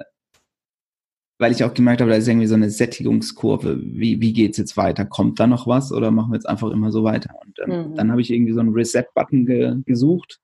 [1.38, 3.80] weil ich auch gemerkt habe, da ist irgendwie so eine Sättigungskurve.
[3.82, 5.04] Wie, wie geht's jetzt weiter?
[5.04, 7.34] Kommt da noch was oder machen wir jetzt einfach immer so weiter?
[7.44, 7.94] Und ähm, mhm.
[7.96, 10.40] dann habe ich irgendwie so einen Reset-Button ge gesucht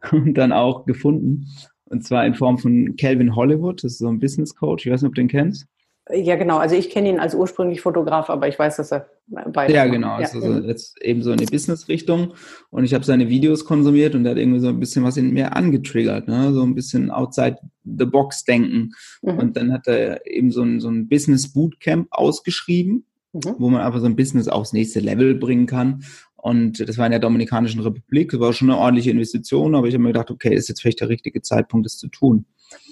[0.12, 1.46] und dann auch gefunden.
[1.86, 4.86] Und zwar in Form von Calvin Hollywood, das ist so ein Business Coach.
[4.86, 5.66] Ich weiß nicht, ob du den kennst.
[6.10, 6.58] Ja, genau.
[6.58, 9.72] Also ich kenne ihn als ursprünglich Fotograf, aber ich weiß, dass er beide.
[9.72, 10.20] Ja, genau.
[10.20, 10.28] Ja.
[10.28, 12.34] Also jetzt eben so in die Business-Richtung.
[12.68, 15.32] Und ich habe seine Videos konsumiert und er hat irgendwie so ein bisschen was in
[15.32, 16.52] mir angetriggert, ne?
[16.52, 18.90] So ein bisschen outside the box denken.
[19.22, 19.38] Mhm.
[19.38, 23.54] Und dann hat er eben so ein, so ein Business Bootcamp ausgeschrieben, mhm.
[23.58, 26.04] wo man einfach so ein Business aufs nächste Level bringen kann.
[26.36, 28.32] Und das war in der Dominikanischen Republik.
[28.32, 31.00] Das war schon eine ordentliche Investition, aber ich habe mir gedacht, okay, ist jetzt vielleicht
[31.00, 32.44] der richtige Zeitpunkt, das zu tun.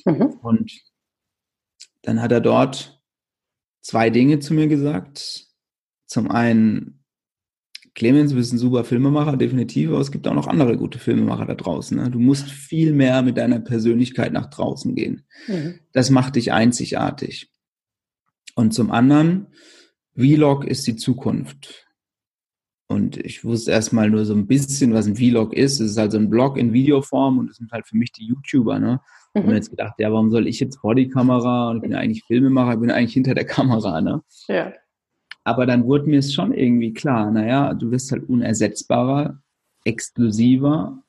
[0.07, 0.39] Mhm.
[0.43, 0.73] Und
[2.01, 3.02] dann hat er dort
[3.83, 5.47] zwei Dinge zu mir gesagt.
[6.07, 7.05] Zum einen,
[7.95, 11.45] Clemens, du bist ein super Filmemacher, definitiv, aber es gibt auch noch andere gute Filmemacher
[11.45, 11.97] da draußen.
[11.97, 12.11] Ne?
[12.11, 15.26] Du musst viel mehr mit deiner Persönlichkeit nach draußen gehen.
[15.47, 15.80] Mhm.
[15.93, 17.51] Das macht dich einzigartig.
[18.55, 19.49] Und zum anderen,
[20.14, 21.87] Vlog ist die Zukunft.
[22.87, 25.80] Und ich wusste erstmal nur so ein bisschen, was ein Vlog ist.
[25.80, 28.26] Es ist halt so ein Blog in Videoform und das sind halt für mich die
[28.26, 28.78] YouTuber.
[28.78, 29.01] Ne?
[29.35, 29.43] Mhm.
[29.43, 31.70] Und mir jetzt gedacht, ja, warum soll ich jetzt vor die Kamera?
[31.70, 34.22] Und ich bin eigentlich Filmemacher, ich bin eigentlich hinter der Kamera, ne?
[34.49, 34.72] Ja.
[35.45, 39.43] Aber dann wurde mir es schon irgendwie klar, naja, du wirst halt unersetzbarer,
[39.85, 41.03] exklusiver,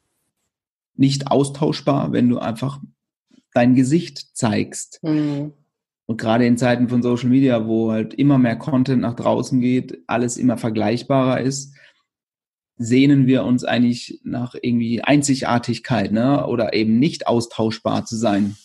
[0.96, 2.80] nicht austauschbar, wenn du einfach
[3.54, 5.00] dein Gesicht zeigst.
[5.04, 5.54] Mhm.
[6.06, 10.00] Und gerade in Zeiten von Social Media, wo halt immer mehr Content nach draußen geht,
[10.08, 11.76] alles immer vergleichbarer ist,
[12.78, 16.46] sehnen wir uns eigentlich nach irgendwie Einzigartigkeit, ne?
[16.48, 18.56] Oder eben nicht austauschbar zu sein.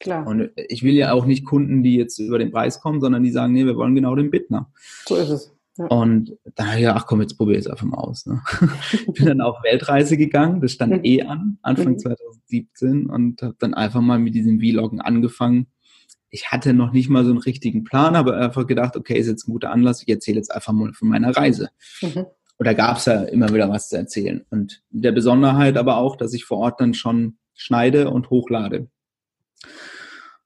[0.00, 0.26] Klar.
[0.26, 3.32] Und ich will ja auch nicht Kunden, die jetzt über den Preis kommen, sondern die
[3.32, 4.70] sagen, nee, wir wollen genau den Bittner.
[5.06, 5.52] So ist es.
[5.76, 5.86] Ja.
[5.86, 8.26] Und da ja, ach komm, jetzt probiere ich es einfach mal aus.
[8.26, 8.42] Ne?
[9.14, 11.04] bin dann auf Weltreise gegangen, das stand mhm.
[11.04, 11.98] eh an, Anfang mhm.
[11.98, 15.68] 2017 und habe dann einfach mal mit diesem Vloggen angefangen.
[16.30, 19.48] Ich hatte noch nicht mal so einen richtigen Plan, aber einfach gedacht, okay, ist jetzt
[19.48, 21.70] ein guter Anlass, ich erzähle jetzt einfach mal von meiner Reise.
[22.02, 22.26] Mhm
[22.58, 24.44] oder gab es ja immer wieder was zu erzählen.
[24.50, 28.88] Und der Besonderheit aber auch, dass ich vor Ort dann schon schneide und hochlade.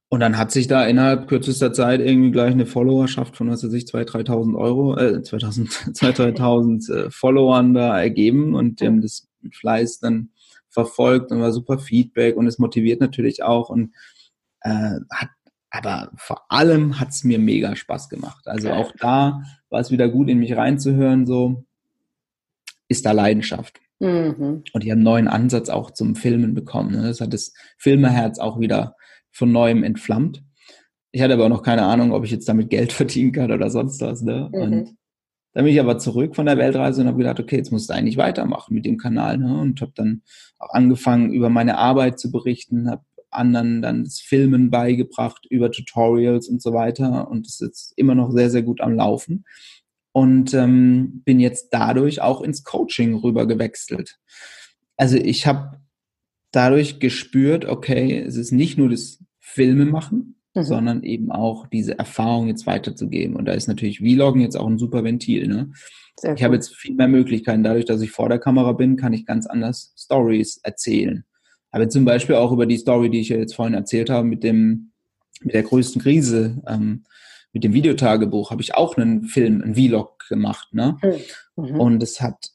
[0.09, 3.73] Und dann hat sich da innerhalb kürzester Zeit irgendwie gleich eine Followerschaft von, was weiß
[3.73, 9.27] ich, 2.000, 3.000 Euro, äh, 2.000, 2.000 äh, Followern da ergeben und die haben das
[9.41, 10.29] mit Fleiß dann
[10.69, 13.95] verfolgt und war super Feedback und es motiviert natürlich auch und
[14.61, 15.31] äh, hat
[15.71, 18.47] aber vor allem hat's mir mega Spaß gemacht.
[18.47, 21.65] Also auch da war es wieder gut, in mich reinzuhören, so
[22.93, 23.81] ist da Leidenschaft.
[23.99, 24.63] Mhm.
[24.73, 26.93] Und die haben einen neuen Ansatz auch zum Filmen bekommen.
[26.93, 27.03] Ne?
[27.03, 28.97] Das hat das Filmerherz auch wieder
[29.31, 30.43] von neuem entflammt.
[31.13, 33.71] Ich hatte aber auch noch keine Ahnung, ob ich jetzt damit Geld verdienen kann oder
[33.71, 34.23] sonst was.
[34.23, 34.51] Ne?
[34.53, 34.61] Mhm.
[34.61, 34.97] Und
[35.55, 37.95] dann bin ich aber zurück von der Weltreise und habe gedacht, okay, jetzt musst du
[37.95, 39.39] eigentlich weitermachen mit dem Kanal.
[39.39, 39.61] Ne?
[39.61, 40.23] Und habe dann
[40.59, 46.49] auch angefangen, über meine Arbeit zu berichten, habe anderen dann das Filmen beigebracht, über Tutorials
[46.49, 47.29] und so weiter.
[47.31, 49.45] Und es ist jetzt immer noch sehr, sehr gut am Laufen
[50.13, 54.19] und ähm, bin jetzt dadurch auch ins Coaching rüber gewechselt.
[54.97, 55.81] Also ich habe
[56.51, 60.63] dadurch gespürt, okay, es ist nicht nur das Filme machen, mhm.
[60.63, 63.37] sondern eben auch diese Erfahrung jetzt weiterzugeben.
[63.37, 65.49] Und da ist natürlich Vloggen jetzt auch ein super Ventil.
[65.49, 65.73] Ne?
[66.19, 67.65] Sehr ich habe jetzt viel mehr Möglichkeiten.
[67.65, 71.25] Dadurch, dass ich vor der Kamera bin, kann ich ganz anders Stories erzählen.
[71.71, 74.45] Aber zum Beispiel auch über die Story, die ich ja jetzt vorhin erzählt habe, mit
[74.45, 74.93] dem
[75.41, 76.63] mit der größten Krise.
[76.69, 77.05] Ähm,
[77.53, 80.97] mit dem Videotagebuch habe ich auch einen Film, einen Vlog gemacht, ne?
[81.57, 81.81] Mhm.
[81.81, 82.51] Und es hat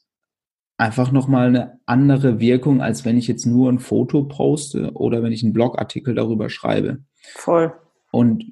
[0.76, 5.32] einfach nochmal eine andere Wirkung, als wenn ich jetzt nur ein Foto poste oder wenn
[5.32, 7.04] ich einen Blogartikel darüber schreibe.
[7.34, 7.72] Voll.
[8.10, 8.44] Und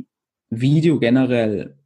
[0.51, 1.79] Video generell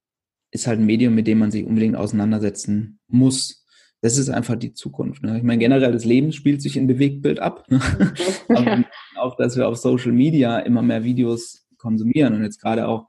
[0.51, 3.65] ist halt ein Medium, mit dem man sich unbedingt auseinandersetzen muss.
[4.03, 5.23] Das ist einfach die Zukunft.
[5.23, 5.37] Ne?
[5.37, 7.67] Ich meine, generell das Leben spielt sich in Bewegtbild ab.
[7.69, 7.81] Ne?
[8.49, 8.85] ja.
[9.17, 13.09] auch, dass wir auf Social Media immer mehr Videos konsumieren und jetzt gerade auch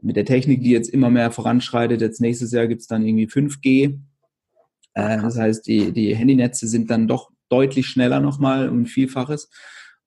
[0.00, 3.26] mit der Technik, die jetzt immer mehr voranschreitet, jetzt nächstes Jahr gibt es dann irgendwie
[3.26, 3.98] 5G.
[4.94, 9.50] Äh, das heißt, die, die Handynetze sind dann doch deutlich schneller nochmal um ein Vielfaches.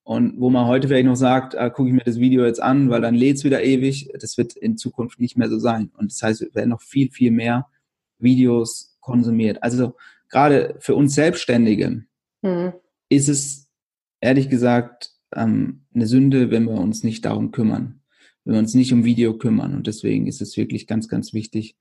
[0.03, 2.89] Und wo man heute vielleicht noch sagt, ah, gucke ich mir das Video jetzt an,
[2.89, 5.91] weil dann lädt es wieder ewig, das wird in Zukunft nicht mehr so sein.
[5.95, 7.67] Und das heißt, es werden noch viel, viel mehr
[8.17, 9.61] Videos konsumiert.
[9.61, 9.95] Also
[10.29, 12.03] gerade für uns Selbstständige
[12.41, 12.73] mhm.
[13.09, 13.69] ist es
[14.21, 18.00] ehrlich gesagt ähm, eine Sünde, wenn wir uns nicht darum kümmern,
[18.43, 19.75] wenn wir uns nicht um Video kümmern.
[19.75, 21.75] Und deswegen ist es wirklich ganz, ganz wichtig,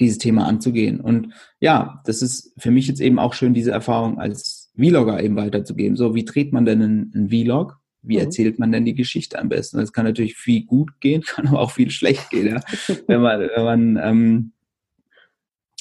[0.00, 1.00] dieses Thema anzugehen.
[1.00, 1.28] Und
[1.60, 5.96] ja, das ist für mich jetzt eben auch schön, diese Erfahrung als Vlogger eben weiterzugeben.
[5.96, 7.78] So, wie dreht man denn einen, einen Vlog?
[8.02, 8.22] Wie mhm.
[8.22, 9.78] erzählt man denn die Geschichte am besten?
[9.78, 12.60] Das kann natürlich viel gut gehen, kann aber auch viel schlecht gehen, ja?
[13.06, 14.52] wenn man, wenn man ähm,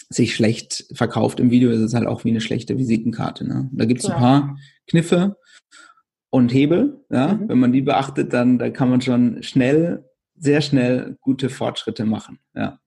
[0.10, 3.48] sich schlecht verkauft im Video, ist es halt auch wie eine schlechte Visitenkarte.
[3.48, 3.70] Ne?
[3.72, 4.16] Da gibt es ja.
[4.16, 4.58] ein paar
[4.88, 5.38] Kniffe
[6.32, 7.06] und Hebel.
[7.12, 7.36] Ja?
[7.36, 7.50] Mhm.
[7.50, 12.40] Wenn man die beachtet, dann da kann man schon schnell, sehr schnell gute Fortschritte machen.
[12.56, 12.80] Ja.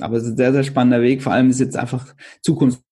[0.00, 1.22] Aber es ist ein sehr, sehr spannender Weg.
[1.22, 2.82] Vor allem ist jetzt einfach Zukunft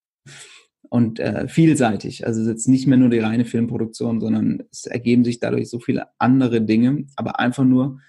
[0.88, 2.26] und äh, vielseitig.
[2.26, 6.08] Also jetzt nicht mehr nur die reine Filmproduktion, sondern es ergeben sich dadurch so viele
[6.18, 7.06] andere Dinge.
[7.16, 8.00] Aber einfach nur,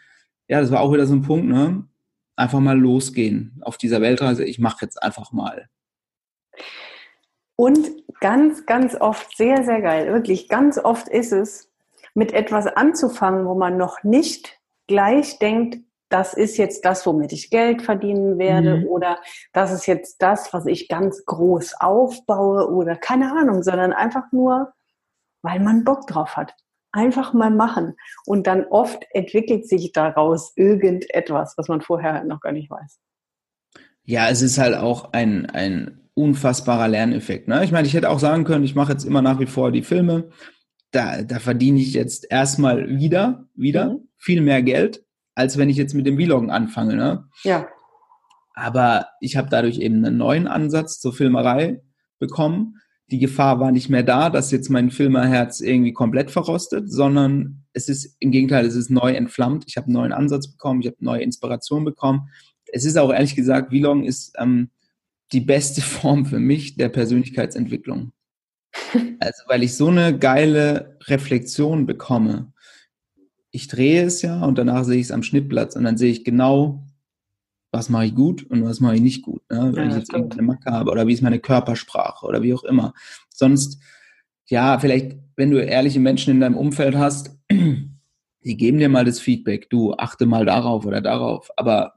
[0.50, 1.86] ja, das war auch wieder so ein Punkt, ne?
[2.36, 4.44] Einfach mal losgehen auf dieser Weltreise.
[4.44, 5.70] Ich mache jetzt einfach mal.
[7.56, 11.70] Und ganz, ganz oft, sehr, sehr geil, wirklich, ganz oft ist es,
[12.16, 15.80] mit etwas anzufangen, wo man noch nicht gleich denkt,
[16.10, 18.88] das ist jetzt das, womit ich Geld verdienen werde mhm.
[18.88, 19.18] oder
[19.52, 24.74] das ist jetzt das, was ich ganz groß aufbaue oder keine Ahnung, sondern einfach nur,
[25.42, 26.54] weil man Bock drauf hat.
[26.92, 27.96] Einfach mal machen.
[28.28, 33.00] Und dann oft entwickelt sich daraus irgendetwas, was man vorher noch gar nicht weiß.
[34.04, 37.48] Ja, es ist halt auch ein, ein unfassbarer Lerneffekt.
[37.48, 37.64] Ne?
[37.64, 39.82] Ich meine, ich hätte auch sagen können, ich mache jetzt immer nach wie vor die
[39.82, 40.30] Filme.
[40.92, 44.08] Da, da verdiene ich jetzt erstmal wieder, wieder mhm.
[44.18, 45.04] viel mehr Geld
[45.36, 46.96] als wenn ich jetzt mit dem Vloggen anfange.
[46.96, 47.26] Ne?
[47.44, 47.68] Ja.
[48.54, 51.82] Aber ich habe dadurch eben einen neuen Ansatz zur Filmerei
[52.20, 52.76] bekommen.
[53.12, 57.90] Die Gefahr war nicht mehr da, dass jetzt mein Filmerherz irgendwie komplett verrostet, sondern es
[57.90, 59.66] ist im Gegenteil, es ist neu entflammt.
[59.68, 62.30] Ich habe einen neuen Ansatz bekommen, ich habe neue Inspiration bekommen.
[62.72, 64.70] Es ist auch ehrlich gesagt, Vloggen ist ähm,
[65.34, 68.12] die beste Form für mich der Persönlichkeitsentwicklung.
[69.20, 72.54] Also weil ich so eine geile Reflexion bekomme
[73.54, 76.26] ich drehe es ja und danach sehe ich es am Schnittplatz und dann sehe ich
[76.26, 76.84] genau,
[77.72, 79.42] was mache ich gut und was mache ich nicht gut.
[79.50, 79.72] Ne?
[79.74, 82.64] Wenn ja, ich jetzt irgendeine Macke habe oder wie ist meine Körpersprache oder wie auch
[82.64, 82.96] immer.
[83.30, 83.80] Sonst,
[84.48, 89.20] ja, vielleicht, wenn du ehrliche Menschen in deinem Umfeld hast, die geben dir mal das
[89.20, 91.94] Feedback, du achte mal darauf oder darauf, aber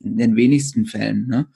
[0.00, 1.26] in den wenigsten Fällen.
[1.26, 1.46] Ne?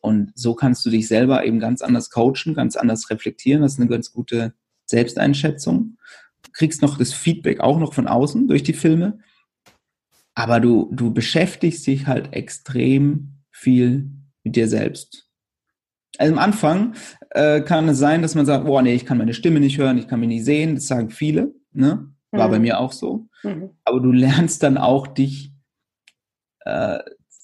[0.00, 3.62] Und so kannst du dich selber eben ganz anders coachen, ganz anders reflektieren.
[3.62, 4.54] Das ist eine ganz gute
[4.86, 5.98] Selbsteinschätzung
[6.58, 9.20] kriegst noch das Feedback auch noch von außen durch die Filme,
[10.34, 14.10] aber du, du beschäftigst dich halt extrem viel
[14.42, 15.28] mit dir selbst.
[16.18, 16.94] Also am Anfang
[17.30, 19.98] äh, kann es sein, dass man sagt, boah, nee, ich kann meine Stimme nicht hören,
[19.98, 22.12] ich kann mich nicht sehen, das sagen viele, ne?
[22.30, 22.52] War mhm.
[22.52, 23.28] bei mir auch so.
[23.42, 23.70] Mhm.
[23.84, 25.52] Aber du lernst dann auch dich
[26.60, 26.98] äh,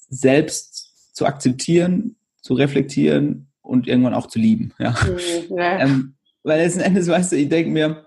[0.09, 4.71] selbst zu akzeptieren, zu reflektieren und irgendwann auch zu lieben.
[4.77, 4.91] Ja.
[4.91, 5.79] Mhm, ja.
[5.85, 8.05] Ähm, weil letzten Endes, weißt du, ich denke mir,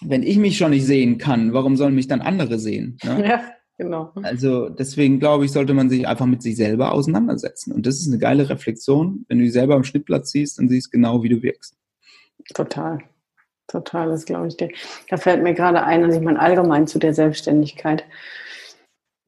[0.00, 2.98] wenn ich mich schon nicht sehen kann, warum sollen mich dann andere sehen?
[3.04, 3.24] Ne?
[3.28, 3.44] Ja,
[3.76, 4.12] genau.
[4.22, 7.72] Also deswegen glaube ich, sollte man sich einfach mit sich selber auseinandersetzen.
[7.72, 9.26] Und das ist eine geile Reflexion.
[9.28, 11.76] Wenn du dich selber am Schnittplatz siehst, dann siehst du genau, wie du wirkst.
[12.54, 13.00] Total.
[13.66, 14.70] Total, das glaube ich dir.
[15.10, 18.04] Da fällt mir gerade ein, also ich meine allgemein zu der Selbstständigkeit.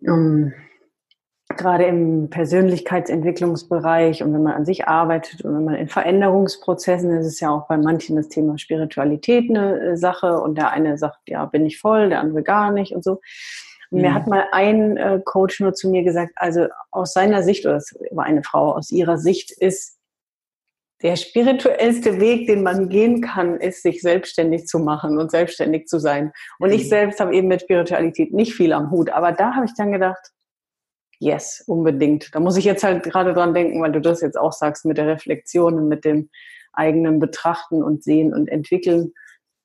[0.00, 0.52] Um,
[1.56, 7.26] gerade im Persönlichkeitsentwicklungsbereich und wenn man an sich arbeitet und wenn man in Veränderungsprozessen, das
[7.26, 11.18] ist ja auch bei manchen das Thema Spiritualität eine äh, Sache und der eine sagt,
[11.26, 13.20] ja, bin ich voll, der andere gar nicht und so.
[13.90, 14.14] Und mir mhm.
[14.14, 17.94] hat mal ein äh, Coach nur zu mir gesagt, also aus seiner Sicht, oder es
[18.10, 19.96] war eine Frau, aus ihrer Sicht ist
[21.02, 25.98] der spirituellste Weg, den man gehen kann, ist, sich selbstständig zu machen und selbstständig zu
[25.98, 26.32] sein.
[26.58, 26.88] Und ich mhm.
[26.88, 30.32] selbst habe eben mit Spiritualität nicht viel am Hut, aber da habe ich dann gedacht,
[31.18, 32.34] Yes, unbedingt.
[32.34, 34.98] Da muss ich jetzt halt gerade dran denken, weil du das jetzt auch sagst mit
[34.98, 36.28] der Reflexion und mit dem
[36.72, 39.12] eigenen Betrachten und Sehen und Entwickeln,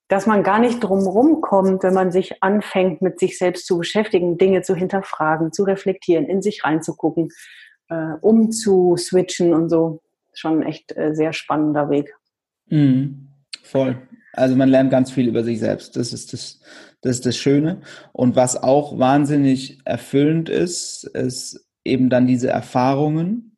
[0.08, 4.38] dass man gar nicht drumherum kommt, wenn man sich anfängt, mit sich selbst zu beschäftigen,
[4.38, 7.30] Dinge zu hinterfragen, zu reflektieren, in sich reinzugucken,
[7.90, 10.02] äh, umzuswitchen und so.
[10.34, 12.14] Schon echt äh, sehr spannender Weg.
[12.68, 13.30] Mhm.
[13.64, 14.02] Voll.
[14.34, 15.96] Also man lernt ganz viel über sich selbst.
[15.96, 16.60] Das ist das,
[17.02, 17.82] das ist das Schöne.
[18.14, 23.58] Und was auch wahnsinnig erfüllend ist, ist eben dann diese Erfahrungen,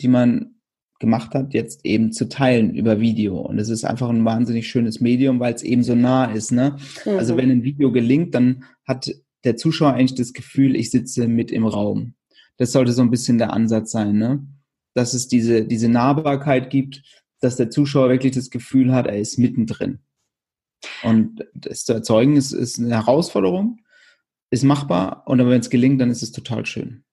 [0.00, 0.54] die man
[1.00, 3.38] gemacht hat, jetzt eben zu teilen über Video.
[3.38, 6.52] Und es ist einfach ein wahnsinnig schönes Medium, weil es eben so nah ist.
[6.52, 6.76] Ne?
[7.04, 7.12] Mhm.
[7.12, 9.10] Also wenn ein Video gelingt, dann hat
[9.44, 12.14] der Zuschauer eigentlich das Gefühl, ich sitze mit im Raum.
[12.58, 14.46] Das sollte so ein bisschen der Ansatz sein, ne?
[14.92, 17.02] Dass es diese, diese Nahbarkeit gibt,
[17.40, 20.00] dass der Zuschauer wirklich das Gefühl hat, er ist mittendrin.
[21.02, 23.80] Und das zu erzeugen ist, ist eine Herausforderung,
[24.50, 27.04] ist machbar und wenn es gelingt, dann ist es total schön.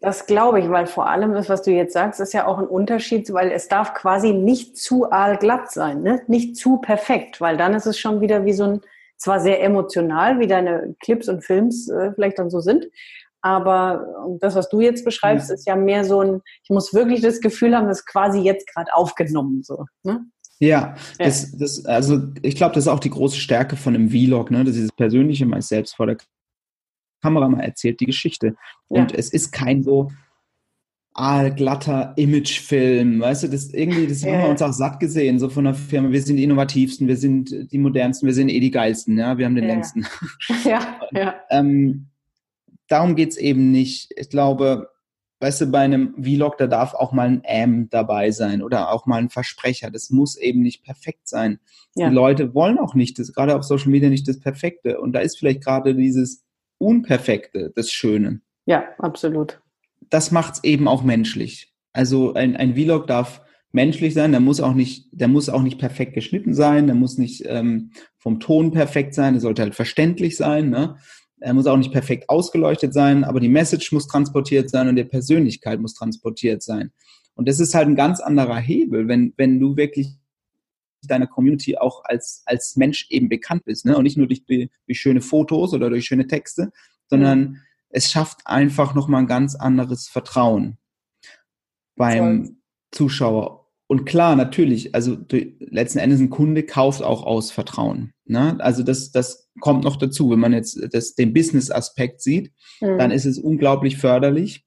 [0.00, 2.66] Das glaube ich, weil vor allem das, was du jetzt sagst, ist ja auch ein
[2.66, 6.22] Unterschied, weil es darf quasi nicht zu aalglatt sein, ne?
[6.26, 8.80] nicht zu perfekt, weil dann ist es schon wieder wie so ein,
[9.16, 12.86] zwar sehr emotional, wie deine Clips und Films äh, vielleicht dann so sind,
[13.46, 15.54] aber das, was du jetzt beschreibst, ja.
[15.54, 18.66] ist ja mehr so ein, ich muss wirklich das Gefühl haben, das ist quasi jetzt
[18.66, 19.62] gerade aufgenommen.
[19.62, 20.26] So, ne?
[20.58, 24.10] Ja, ja, Das, das, also ich glaube, das ist auch die große Stärke von einem
[24.10, 24.60] Vlog, ne?
[24.60, 26.16] Das ist dieses persönliche, meist selbst vor der
[27.22, 28.56] Kamera mal erzählt die Geschichte.
[28.88, 29.18] Und ja.
[29.18, 30.10] es ist kein so
[31.16, 34.32] aalglatter Imagefilm, weißt du, das irgendwie, das ja.
[34.32, 37.16] haben wir uns auch satt gesehen, so von der Firma, wir sind die innovativsten, wir
[37.16, 40.06] sind die modernsten, wir sind eh die geilsten, ja, wir haben den längsten.
[40.64, 41.34] Ja, ja.
[41.50, 42.08] ähm,
[42.88, 44.12] darum geht's eben nicht.
[44.16, 44.90] Ich glaube,
[45.40, 49.06] weißt du, bei einem Vlog, da darf auch mal ein M dabei sein oder auch
[49.06, 49.90] mal ein Versprecher.
[49.90, 51.58] Das muss eben nicht perfekt sein.
[51.94, 52.08] Ja.
[52.08, 55.00] Die Leute wollen auch nicht, das, gerade auf Social Media nicht das Perfekte.
[55.00, 56.44] Und da ist vielleicht gerade dieses
[56.78, 58.40] Unperfekte das Schöne.
[58.64, 59.60] Ja, absolut.
[60.10, 61.74] Das macht's eben auch menschlich.
[61.92, 65.78] Also ein, ein Vlog darf menschlich sein, der muss auch nicht, der muss auch nicht
[65.78, 70.36] perfekt geschnitten sein, der muss nicht ähm, vom Ton perfekt sein, der sollte halt verständlich
[70.36, 70.96] sein, ne?
[71.40, 75.04] Er muss auch nicht perfekt ausgeleuchtet sein, aber die Message muss transportiert sein und die
[75.04, 76.92] Persönlichkeit muss transportiert sein.
[77.34, 80.08] Und das ist halt ein ganz anderer Hebel, wenn, wenn du wirklich
[81.02, 83.84] deiner Community auch als, als Mensch eben bekannt bist.
[83.84, 83.96] Ne?
[83.96, 84.68] Und nicht nur durch, durch
[84.98, 86.72] schöne Fotos oder durch schöne Texte,
[87.08, 87.56] sondern mhm.
[87.90, 90.78] es schafft einfach nochmal ein ganz anderes Vertrauen
[91.94, 92.56] beim.
[92.96, 93.65] Zuschauer.
[93.88, 95.16] Und klar, natürlich, also
[95.60, 98.12] letzten Endes ein Kunde kauft auch aus Vertrauen.
[98.24, 98.56] Ne?
[98.58, 100.30] Also das, das kommt noch dazu.
[100.30, 102.98] Wenn man jetzt das, den Business-Aspekt sieht, mhm.
[102.98, 104.66] dann ist es unglaublich förderlich,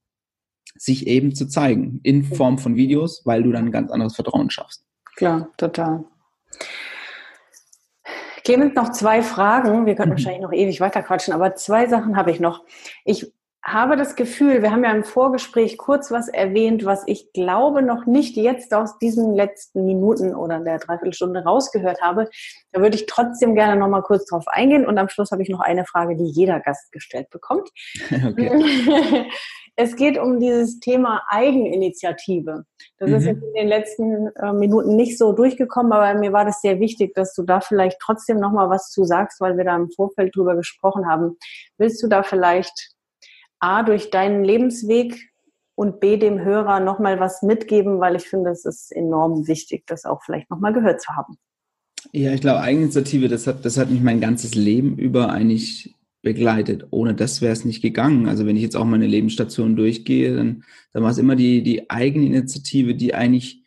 [0.75, 4.49] sich eben zu zeigen in Form von Videos, weil du dann ein ganz anderes Vertrauen
[4.49, 4.85] schaffst.
[5.17, 6.05] Klar, total.
[8.45, 9.85] Clemens, noch zwei Fragen.
[9.85, 10.13] Wir könnten mhm.
[10.13, 12.63] wahrscheinlich noch ewig weiter quatschen, aber zwei Sachen habe ich noch.
[13.03, 13.33] Ich
[13.63, 18.05] habe das Gefühl, wir haben ja im Vorgespräch kurz was erwähnt, was ich glaube noch
[18.05, 22.29] nicht jetzt aus diesen letzten Minuten oder der Dreiviertelstunde rausgehört habe.
[22.71, 25.49] Da würde ich trotzdem gerne noch mal kurz drauf eingehen und am Schluss habe ich
[25.49, 27.69] noch eine Frage, die jeder Gast gestellt bekommt.
[28.29, 29.25] Okay.
[29.81, 32.65] Es geht um dieses Thema Eigeninitiative.
[32.97, 33.15] Das mhm.
[33.15, 36.81] ist jetzt in den letzten äh, Minuten nicht so durchgekommen, aber mir war das sehr
[36.81, 39.89] wichtig, dass du da vielleicht trotzdem noch mal was zu sagst, weil wir da im
[39.89, 41.37] Vorfeld drüber gesprochen haben.
[41.77, 42.89] Willst du da vielleicht
[43.59, 45.29] A, durch deinen Lebensweg
[45.75, 50.05] und B, dem Hörer nochmal was mitgeben, weil ich finde, es ist enorm wichtig, das
[50.05, 51.37] auch vielleicht nochmal gehört zu haben.
[52.11, 56.87] Ja, ich glaube, Eigeninitiative, das hat, das hat mich mein ganzes Leben über eigentlich begleitet.
[56.91, 58.27] Ohne das wäre es nicht gegangen.
[58.27, 61.89] Also wenn ich jetzt auch meine Lebensstation durchgehe, dann, dann war es immer die, die
[61.89, 63.63] Eigeninitiative, die eigentlich,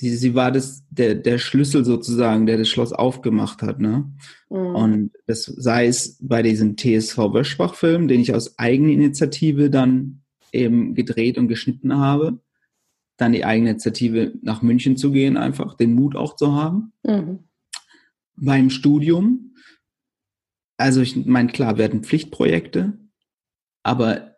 [0.00, 3.80] die, sie war das, der, der Schlüssel sozusagen, der das Schloss aufgemacht hat.
[3.80, 4.10] Ne?
[4.48, 4.56] Mhm.
[4.74, 10.22] Und das sei es bei diesem TSV Wöschbach-Film, den ich aus Eigeninitiative dann
[10.52, 12.40] eben gedreht und geschnitten habe.
[13.16, 16.92] Dann die Eigeninitiative nach München zu gehen, einfach den Mut auch zu haben.
[17.02, 17.40] Mhm.
[18.36, 19.54] Beim Studium,
[20.78, 22.98] also ich meine, klar, werden Pflichtprojekte,
[23.82, 24.36] aber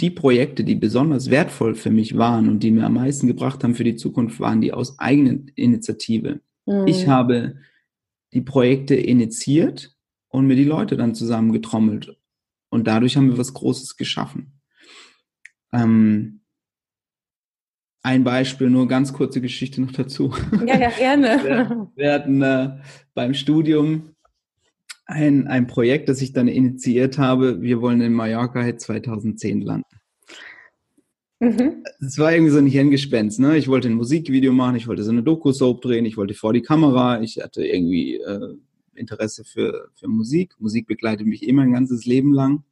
[0.00, 3.74] die Projekte, die besonders wertvoll für mich waren und die mir am meisten gebracht haben
[3.74, 6.40] für die Zukunft, waren die aus eigenen Initiative.
[6.66, 6.86] Mhm.
[6.86, 7.56] Ich habe
[8.32, 9.94] die Projekte initiiert
[10.28, 12.16] und mir die Leute dann zusammengetrommelt.
[12.70, 14.60] Und dadurch haben wir was Großes geschaffen.
[15.72, 16.40] Ähm,
[18.02, 20.34] ein Beispiel, nur ganz kurze Geschichte noch dazu.
[20.66, 21.44] Ja, ja, gerne.
[21.44, 22.78] Wir, wir hatten äh,
[23.14, 24.11] beim Studium
[25.06, 27.60] ein, ein Projekt, das ich dann initiiert habe.
[27.60, 29.86] Wir wollen in Mallorca Hit 2010 landen.
[31.40, 31.84] Mhm.
[32.00, 33.40] Es war irgendwie so ein Hirngespenst.
[33.40, 33.56] Ne?
[33.56, 36.62] Ich wollte ein Musikvideo machen, ich wollte so eine Doku-Soap drehen, ich wollte vor die
[36.62, 38.54] Kamera, ich hatte irgendwie äh,
[38.94, 40.54] Interesse für, für Musik.
[40.60, 42.62] Musik begleitet mich immer mein ganzes Leben lang.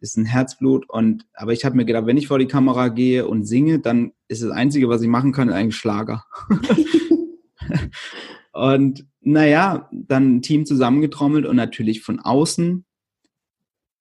[0.00, 0.88] Ist ein Herzblut.
[0.90, 4.12] Und, aber ich habe mir gedacht, wenn ich vor die Kamera gehe und singe, dann
[4.28, 6.24] ist das Einzige, was ich machen kann, eigentlich Schlager.
[8.54, 12.84] und naja, dann ein Team zusammengetrommelt und natürlich von außen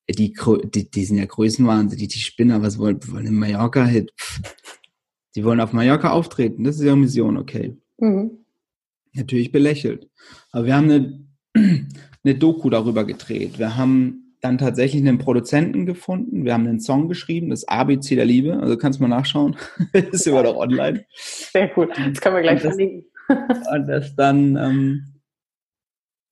[0.09, 0.33] die,
[0.65, 4.11] die, die sind ja Größenwahnsinn, die, die Spinner, was wollen, wollen in Mallorca hit?
[5.35, 7.77] Die wollen auf Mallorca auftreten, das ist ihre Mission, okay.
[7.97, 8.45] mhm.
[9.13, 10.09] natürlich belächelt.
[10.51, 11.27] Aber wir haben eine,
[12.23, 13.59] eine Doku darüber gedreht.
[13.59, 16.43] Wir haben dann tatsächlich einen Produzenten gefunden.
[16.43, 18.59] Wir haben einen Song geschrieben, das ABC der Liebe.
[18.59, 19.55] Also kannst du mal nachschauen.
[19.93, 21.05] ist immer noch online.
[21.15, 21.91] Sehr gut.
[21.91, 23.05] Das können wir gleich verlinken.
[23.73, 25.21] und das dann ähm,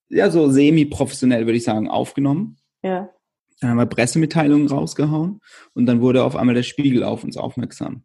[0.08, 2.58] ja so semi-professionell, würde ich sagen, aufgenommen.
[2.82, 3.10] Ja.
[3.60, 5.40] Dann haben wir Pressemitteilungen rausgehauen
[5.74, 8.04] und dann wurde auf einmal der Spiegel auf uns aufmerksam.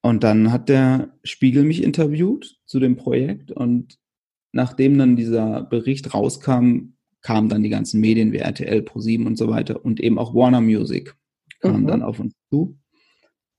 [0.00, 3.98] Und dann hat der Spiegel mich interviewt zu dem Projekt und
[4.52, 9.48] nachdem dann dieser Bericht rauskam, kamen dann die ganzen Medien wie RTL, Pro7 und so
[9.48, 11.14] weiter und eben auch Warner Music
[11.62, 11.86] kamen mhm.
[11.86, 12.78] dann auf uns zu.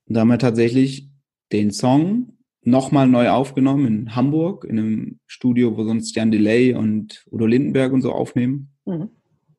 [0.05, 1.09] Und da haben wir tatsächlich
[1.51, 7.25] den Song nochmal neu aufgenommen in Hamburg, in einem Studio, wo sonst Jan Delay und
[7.31, 8.69] Udo Lindenberg und so aufnehmen.
[8.85, 9.09] Mhm.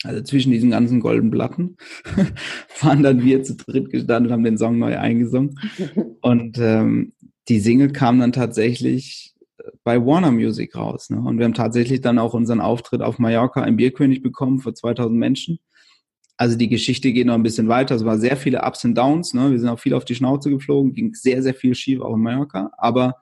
[0.05, 1.77] Also zwischen diesen ganzen golden Platten
[2.81, 5.59] waren dann wir zu dritt gestanden und haben den Song neu eingesungen.
[6.21, 7.13] Und ähm,
[7.49, 11.09] die Single kam dann tatsächlich äh, bei Warner Music raus.
[11.09, 11.21] Ne?
[11.21, 15.19] Und wir haben tatsächlich dann auch unseren Auftritt auf Mallorca im Bierkönig bekommen für 2000
[15.19, 15.59] Menschen.
[16.37, 17.95] Also die Geschichte geht noch ein bisschen weiter.
[17.95, 19.35] Es war sehr viele Ups und Downs.
[19.35, 19.53] Ne?
[19.53, 22.23] Wir sind auch viel auf die Schnauze geflogen, ging sehr, sehr viel schief auch in
[22.23, 22.71] Mallorca.
[22.77, 23.15] Aber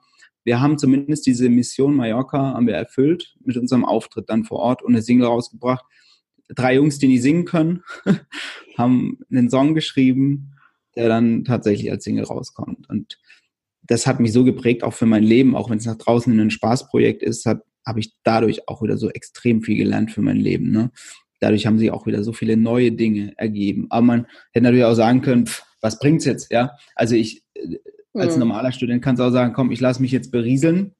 [0.44, 4.82] wir haben zumindest diese Mission Mallorca haben wir erfüllt mit unserem Auftritt dann vor Ort
[4.82, 5.84] und eine Single rausgebracht,
[6.48, 7.82] drei Jungs, die nicht singen können,
[8.78, 10.54] haben einen Song geschrieben,
[10.96, 12.88] der dann tatsächlich als Single rauskommt.
[12.88, 13.18] Und
[13.82, 16.50] das hat mich so geprägt, auch für mein Leben, auch wenn es nach draußen ein
[16.50, 20.70] Spaßprojekt ist, habe hab ich dadurch auch wieder so extrem viel gelernt für mein Leben.
[20.70, 20.90] Ne?
[21.42, 23.88] Dadurch haben sich auch wieder so viele neue Dinge ergeben.
[23.90, 26.52] Aber man hätte natürlich auch sagen können, pff, was bringt's jetzt?
[26.52, 27.78] Ja, also ich äh,
[28.14, 28.40] als mhm.
[28.40, 30.94] normaler Student kann es auch sagen, komm, ich lasse mich jetzt berieseln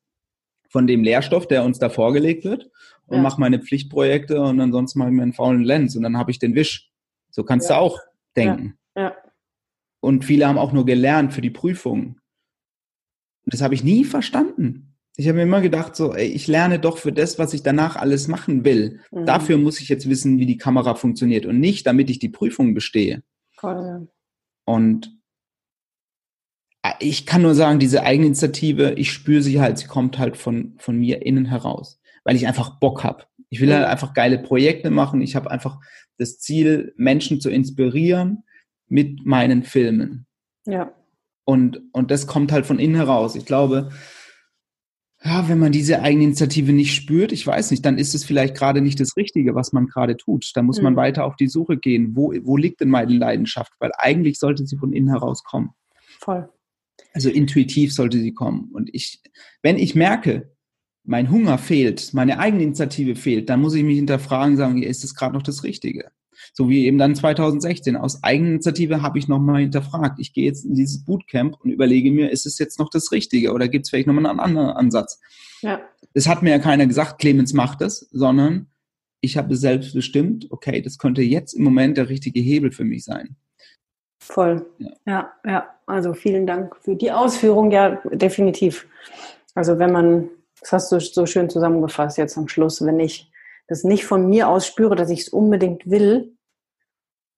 [0.68, 2.70] von dem Lehrstoff, der uns da vorgelegt wird
[3.06, 3.22] und ja.
[3.22, 6.40] mache meine Pflichtprojekte und ansonsten mache ich mir einen faulen Lens und dann habe ich
[6.40, 6.90] den Wisch.
[7.30, 7.76] So kannst ja.
[7.76, 8.00] du auch
[8.36, 8.78] denken.
[8.96, 9.02] Ja.
[9.02, 9.16] ja.
[10.00, 12.20] Und viele haben auch nur gelernt für die Prüfungen.
[13.44, 14.91] Das habe ich nie verstanden.
[15.16, 17.96] Ich habe mir immer gedacht, so, ey, ich lerne doch für das, was ich danach
[17.96, 19.00] alles machen will.
[19.10, 19.26] Mhm.
[19.26, 22.74] Dafür muss ich jetzt wissen, wie die Kamera funktioniert und nicht, damit ich die Prüfung
[22.74, 23.22] bestehe.
[23.62, 24.08] Cool.
[24.64, 25.18] Und
[26.98, 30.98] ich kann nur sagen, diese Eigeninitiative, ich spüre sie halt, sie kommt halt von, von
[30.98, 33.24] mir innen heraus weil ich einfach Bock habe.
[33.50, 35.20] Ich will halt einfach geile Projekte machen.
[35.20, 35.78] Ich habe einfach
[36.18, 38.44] das Ziel, Menschen zu inspirieren
[38.88, 40.26] mit meinen Filmen.
[40.66, 40.92] Ja.
[41.44, 43.34] Und, und das kommt halt von innen heraus.
[43.34, 43.90] Ich glaube,
[45.24, 48.80] ja, wenn man diese Eigeninitiative nicht spürt, ich weiß nicht, dann ist es vielleicht gerade
[48.80, 50.50] nicht das Richtige, was man gerade tut.
[50.54, 50.84] Da muss mhm.
[50.84, 52.16] man weiter auf die Suche gehen.
[52.16, 53.72] Wo, wo liegt denn meine Leidenschaft?
[53.78, 55.70] Weil eigentlich sollte sie von innen heraus kommen.
[56.18, 56.48] Voll.
[57.14, 58.70] Also intuitiv sollte sie kommen.
[58.72, 59.20] Und ich,
[59.62, 60.52] wenn ich merke,
[61.04, 65.34] mein Hunger fehlt, meine Eigeninitiative fehlt, dann muss ich mich hinterfragen, sagen, ist das gerade
[65.34, 66.10] noch das Richtige?
[66.52, 67.96] So wie eben dann 2016.
[67.96, 70.18] Aus Eigeninitiative habe ich nochmal hinterfragt.
[70.18, 73.52] Ich gehe jetzt in dieses Bootcamp und überlege mir, ist es jetzt noch das Richtige
[73.52, 75.20] oder gibt es vielleicht nochmal einen anderen Ansatz?
[75.60, 75.80] Ja.
[76.14, 78.66] Es hat mir ja keiner gesagt, Clemens macht das, sondern
[79.20, 83.04] ich habe selbst bestimmt, okay, das könnte jetzt im Moment der richtige Hebel für mich
[83.04, 83.36] sein.
[84.20, 84.66] Voll.
[84.78, 85.32] Ja, ja.
[85.46, 85.68] ja.
[85.86, 87.70] Also vielen Dank für die Ausführung.
[87.70, 88.86] Ja, definitiv.
[89.54, 90.28] Also wenn man
[90.62, 92.84] das hast du so schön zusammengefasst jetzt am Schluss.
[92.84, 93.31] Wenn ich
[93.68, 96.36] das nicht von mir aus spüre, dass ich es unbedingt will,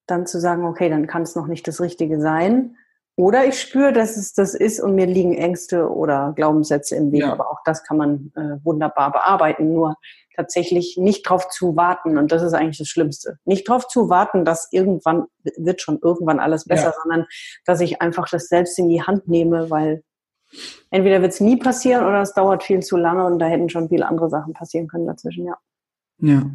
[0.07, 2.77] dann zu sagen, okay, dann kann es noch nicht das Richtige sein.
[3.17, 7.21] Oder ich spüre, dass es das ist und mir liegen Ängste oder Glaubenssätze im Weg.
[7.21, 7.31] Ja.
[7.31, 9.71] Aber auch das kann man äh, wunderbar bearbeiten.
[9.73, 9.95] Nur
[10.35, 12.17] tatsächlich nicht drauf zu warten.
[12.17, 13.39] Und das ist eigentlich das Schlimmste.
[13.45, 16.93] Nicht drauf zu warten, dass irgendwann wird schon irgendwann alles besser, ja.
[17.01, 17.25] sondern
[17.65, 20.03] dass ich einfach das selbst in die Hand nehme, weil
[20.91, 23.89] entweder wird es nie passieren oder es dauert viel zu lange und da hätten schon
[23.89, 25.57] viele andere Sachen passieren können dazwischen, ja.
[26.19, 26.49] Ja.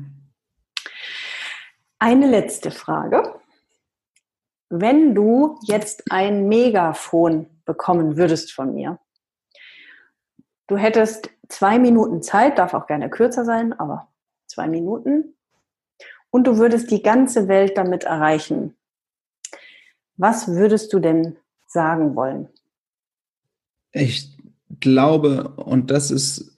[1.99, 3.35] Eine letzte Frage.
[4.69, 8.99] Wenn du jetzt ein Megafon bekommen würdest von mir,
[10.67, 14.09] du hättest zwei Minuten Zeit, darf auch gerne kürzer sein, aber
[14.47, 15.35] zwei Minuten,
[16.31, 18.77] und du würdest die ganze Welt damit erreichen.
[20.17, 21.37] Was würdest du denn
[21.67, 22.49] sagen wollen?
[23.93, 24.31] Ich
[24.79, 26.50] glaube, und das ist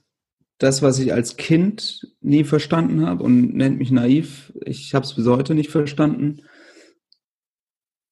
[0.62, 5.14] das, was ich als Kind nie verstanden habe und nennt mich naiv, ich habe es
[5.14, 6.42] bis heute nicht verstanden.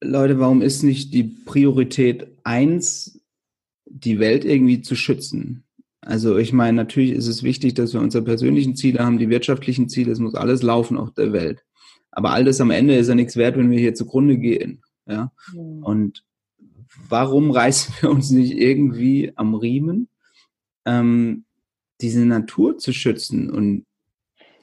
[0.02, 3.22] Leute, warum ist nicht die Priorität eins,
[3.84, 5.64] die Welt irgendwie zu schützen?
[6.00, 9.88] Also ich meine, natürlich ist es wichtig, dass wir unsere persönlichen Ziele haben, die wirtschaftlichen
[9.88, 11.64] Ziele, es muss alles laufen auf der Welt.
[12.10, 14.82] Aber all das am Ende ist ja nichts wert, wenn wir hier zugrunde gehen.
[15.06, 15.32] Ja?
[15.52, 15.82] Mhm.
[15.82, 16.24] Und
[17.08, 20.08] warum reißen wir uns nicht irgendwie am Riemen,
[20.86, 21.44] ähm,
[22.02, 23.50] diese Natur zu schützen?
[23.50, 23.86] Und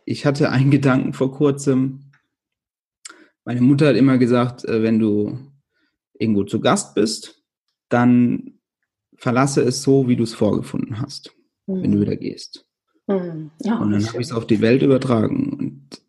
[0.06, 2.12] ich hatte einen Gedanken vor kurzem.
[3.46, 5.40] Meine Mutter hat immer gesagt, äh, wenn du
[6.20, 7.44] irgendwo zu Gast bist,
[7.90, 8.60] dann
[9.16, 11.38] verlasse es so, wie du es vorgefunden hast.
[11.68, 11.84] mhm.
[11.84, 12.66] wenn du wieder gehst.
[13.08, 13.52] Mhm.
[13.64, 16.02] Ja, und dann habe ich es auf die Welt übertragen und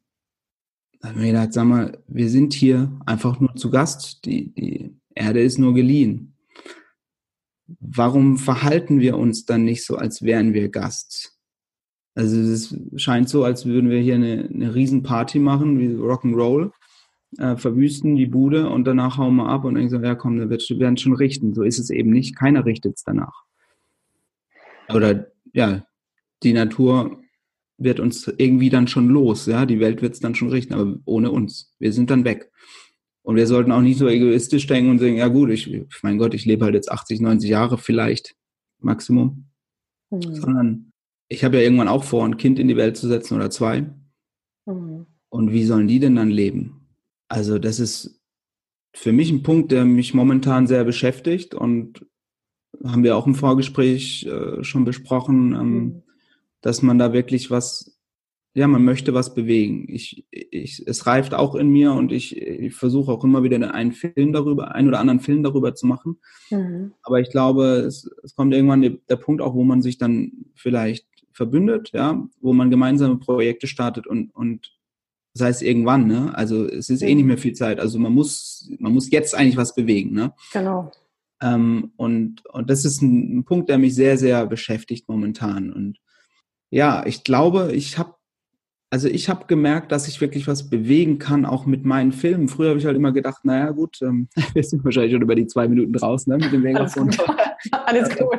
[1.00, 4.24] dann habe ich mir gedacht, sag mal, wir sind hier einfach nur zu Gast.
[4.24, 6.34] Die, die Erde ist nur geliehen.
[7.80, 11.38] Warum verhalten wir uns dann nicht so, als wären wir Gast?
[12.14, 16.72] Also es scheint so, als würden wir hier eine, eine Riesenparty machen, wie Rock'n'Roll,
[17.36, 20.48] äh, verwüsten die Bude und danach hauen wir ab und denken so, ja komm, wir
[20.50, 21.54] werden schon richten.
[21.54, 22.36] So ist es eben nicht.
[22.36, 23.44] Keiner richtet es danach.
[24.88, 25.84] Oder ja,
[26.42, 27.20] die Natur
[27.76, 30.98] wird uns irgendwie dann schon los, ja, die Welt wird es dann schon richten, aber
[31.04, 31.74] ohne uns.
[31.78, 32.50] Wir sind dann weg.
[33.28, 35.70] Und wir sollten auch nicht so egoistisch denken und sagen, ja gut, ich,
[36.02, 38.34] mein Gott, ich lebe halt jetzt 80, 90 Jahre vielleicht,
[38.80, 39.50] Maximum.
[40.08, 40.34] Mhm.
[40.34, 40.92] Sondern
[41.28, 43.82] ich habe ja irgendwann auch vor, ein Kind in die Welt zu setzen oder zwei.
[44.64, 45.04] Mhm.
[45.28, 46.88] Und wie sollen die denn dann leben?
[47.28, 48.18] Also das ist
[48.94, 52.06] für mich ein Punkt, der mich momentan sehr beschäftigt und
[52.82, 55.52] haben wir auch im Vorgespräch äh, schon besprochen.
[55.52, 56.02] Ähm, mhm
[56.60, 57.97] dass man da wirklich was,
[58.58, 59.86] ja, man möchte was bewegen.
[59.88, 63.92] Ich, ich, es reift auch in mir und ich, ich versuche auch immer wieder einen
[63.92, 66.18] Film darüber, einen oder anderen Film darüber zu machen.
[66.50, 66.92] Mhm.
[67.04, 70.46] Aber ich glaube, es, es kommt irgendwann der, der Punkt auch, wo man sich dann
[70.56, 74.76] vielleicht verbündet, ja, wo man gemeinsame Projekte startet und, und
[75.34, 76.36] das heißt irgendwann, ne?
[76.36, 77.08] Also es ist mhm.
[77.08, 77.78] eh nicht mehr viel Zeit.
[77.78, 80.34] Also man muss, man muss jetzt eigentlich was bewegen, ne?
[80.52, 80.90] Genau.
[81.40, 85.72] Ähm, und, und das ist ein, ein Punkt, der mich sehr, sehr beschäftigt momentan.
[85.72, 86.00] Und
[86.70, 88.17] ja, ich glaube, ich habe
[88.90, 92.48] also ich habe gemerkt, dass ich wirklich was bewegen kann, auch mit meinen Filmen.
[92.48, 95.46] Früher habe ich halt immer gedacht, naja gut, ähm, wir sind wahrscheinlich schon über die
[95.46, 97.08] zwei Minuten draußen ne, mit dem Megafon.
[97.08, 97.78] Alles gut.
[97.86, 98.38] Alles gut.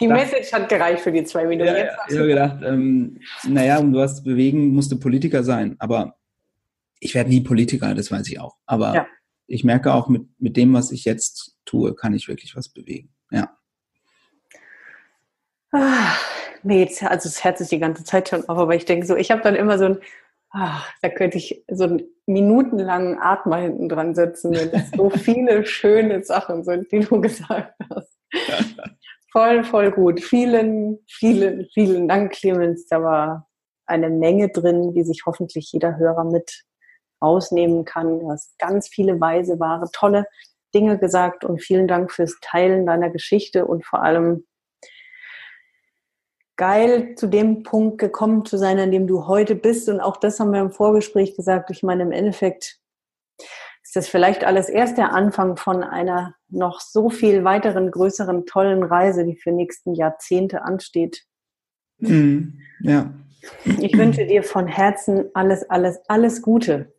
[0.00, 1.68] Die Message hat gereicht für die zwei Minuten.
[1.68, 5.76] Ja, Jetzt ich habe gedacht, ähm, naja, um was zu bewegen, musste Politiker sein.
[5.78, 6.16] Aber
[6.98, 8.56] ich werde nie Politiker, das weiß ich auch.
[8.66, 9.06] Aber ja.
[9.46, 13.10] ich merke auch, mit, mit dem, was ich jetzt tue, kann ich wirklich was bewegen.
[13.30, 13.56] Ja.
[15.72, 16.14] Ah
[16.62, 19.16] nee, jetzt, also das Herz ist die ganze Zeit schon auf, aber ich denke so,
[19.16, 19.98] ich habe dann immer so ein,
[20.50, 25.64] ach, da könnte ich so einen minutenlangen Atmer hinten dran setzen, wenn das so viele
[25.64, 28.16] schöne Sachen sind, die du gesagt hast.
[29.32, 30.20] voll, voll gut.
[30.20, 32.86] Vielen, vielen, vielen Dank, Clemens.
[32.86, 33.48] Da war
[33.86, 36.64] eine Menge drin, die sich hoffentlich jeder Hörer mit
[37.22, 38.20] rausnehmen kann.
[38.20, 40.26] Du hast ganz viele weise, wahre, tolle
[40.74, 44.46] Dinge gesagt und vielen Dank fürs Teilen deiner Geschichte und vor allem
[46.60, 49.88] geil, zu dem Punkt gekommen zu sein, an dem du heute bist.
[49.88, 51.70] Und auch das haben wir im Vorgespräch gesagt.
[51.70, 52.78] Ich meine, im Endeffekt
[53.82, 58.82] ist das vielleicht alles erst der Anfang von einer noch so viel weiteren, größeren, tollen
[58.82, 61.24] Reise, die für nächsten Jahrzehnte ansteht.
[61.98, 62.60] Mhm.
[62.82, 63.10] Ja.
[63.80, 66.92] Ich wünsche dir von Herzen alles, alles, alles Gute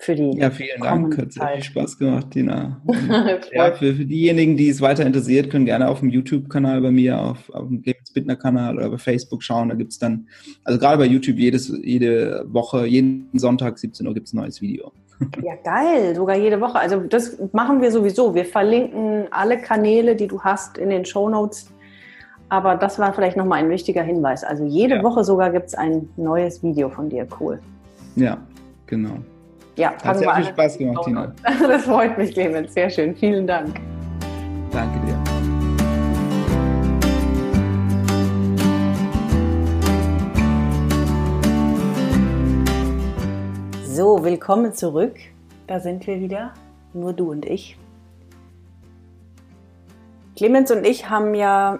[0.00, 0.30] für die.
[0.38, 1.18] Ja, vielen Dank.
[1.18, 2.80] Hat sehr viel Spaß gemacht, Tina.
[3.52, 7.20] ja, für, für diejenigen, die es weiter interessiert, können gerne auf dem YouTube-Kanal bei mir,
[7.20, 9.68] auf, auf dem Clemens Bittner-Kanal oder bei Facebook schauen.
[9.68, 10.26] Da gibt es dann,
[10.64, 14.60] also gerade bei YouTube jedes, jede Woche, jeden Sonntag 17 Uhr gibt es ein neues
[14.60, 14.92] Video.
[15.44, 16.78] Ja, geil, sogar jede Woche.
[16.78, 18.34] Also das machen wir sowieso.
[18.34, 21.70] Wir verlinken alle Kanäle, die du hast, in den Show Notes.
[22.48, 24.44] Aber das war vielleicht nochmal ein wichtiger Hinweis.
[24.44, 25.02] Also jede ja.
[25.02, 27.26] Woche sogar gibt es ein neues Video von dir.
[27.38, 27.60] Cool.
[28.16, 28.38] Ja,
[28.86, 29.18] genau.
[29.80, 31.32] Ja, Hat sehr viel Spaß gemacht, Tina.
[31.66, 32.74] Das freut mich, Clemens.
[32.74, 33.16] Sehr schön.
[33.16, 33.80] Vielen Dank.
[34.70, 35.18] Danke dir.
[43.86, 45.14] So, willkommen zurück.
[45.66, 46.52] Da sind wir wieder.
[46.92, 47.78] Nur du und ich.
[50.36, 51.78] Clemens und ich haben ja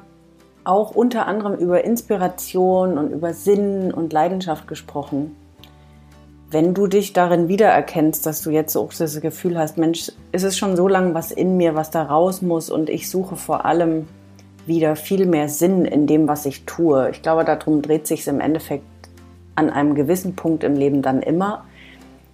[0.64, 5.36] auch unter anderem über Inspiration und über Sinn und Leidenschaft gesprochen
[6.50, 10.58] wenn du dich darin wiedererkennst, dass du jetzt auch das Gefühl hast, Mensch, ist es
[10.58, 14.08] schon so lange was in mir, was da raus muss und ich suche vor allem
[14.66, 17.10] wieder viel mehr Sinn in dem, was ich tue.
[17.10, 18.84] Ich glaube, darum dreht sich es im Endeffekt
[19.54, 21.64] an einem gewissen Punkt im Leben dann immer.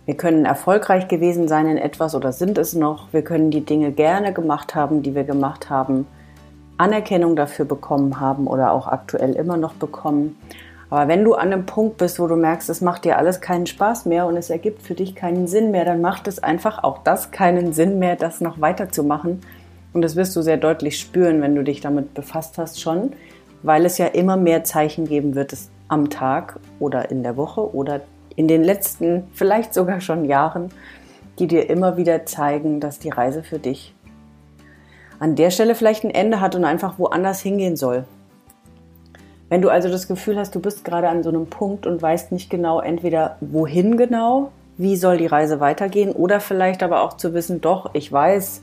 [0.06, 3.12] Wir können erfolgreich gewesen sein in etwas oder sind es noch.
[3.12, 6.06] Wir können die Dinge gerne gemacht haben, die wir gemacht haben,
[6.78, 10.36] Anerkennung dafür bekommen haben oder auch aktuell immer noch bekommen.
[10.88, 13.66] Aber wenn du an einem Punkt bist, wo du merkst, es macht dir alles keinen
[13.66, 16.98] Spaß mehr und es ergibt für dich keinen Sinn mehr, dann macht es einfach auch
[16.98, 19.40] das keinen Sinn mehr, das noch weiterzumachen.
[19.92, 23.12] Und das wirst du sehr deutlich spüren, wenn du dich damit befasst hast schon,
[23.62, 27.74] weil es ja immer mehr Zeichen geben wird es am Tag oder in der Woche
[27.74, 28.02] oder
[28.36, 30.70] in den letzten, vielleicht sogar schon Jahren,
[31.38, 33.94] die dir immer wieder zeigen, dass die Reise für dich
[35.18, 38.04] an der Stelle vielleicht ein Ende hat und einfach woanders hingehen soll.
[39.48, 42.32] Wenn du also das Gefühl hast, du bist gerade an so einem Punkt und weißt
[42.32, 47.32] nicht genau, entweder wohin genau, wie soll die Reise weitergehen, oder vielleicht aber auch zu
[47.32, 48.62] wissen, doch, ich weiß,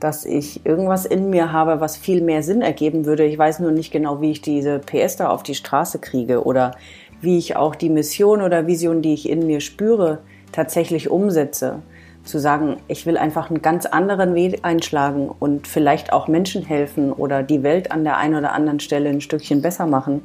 [0.00, 3.24] dass ich irgendwas in mir habe, was viel mehr Sinn ergeben würde.
[3.24, 6.72] Ich weiß nur nicht genau, wie ich diese PS da auf die Straße kriege oder
[7.20, 10.18] wie ich auch die Mission oder Vision, die ich in mir spüre,
[10.52, 11.82] tatsächlich umsetze.
[12.28, 17.12] Zu sagen, ich will einfach einen ganz anderen Weg einschlagen und vielleicht auch Menschen helfen
[17.12, 20.22] oder die Welt an der einen oder anderen Stelle ein Stückchen besser machen,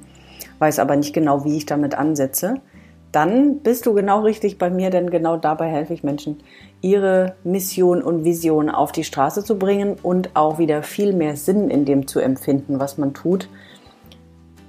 [0.60, 2.62] weiß aber nicht genau, wie ich damit ansetze
[3.14, 6.40] dann bist du genau richtig bei mir, denn genau dabei helfe ich Menschen,
[6.82, 11.70] ihre Mission und Vision auf die Straße zu bringen und auch wieder viel mehr Sinn
[11.70, 13.48] in dem zu empfinden, was man tut.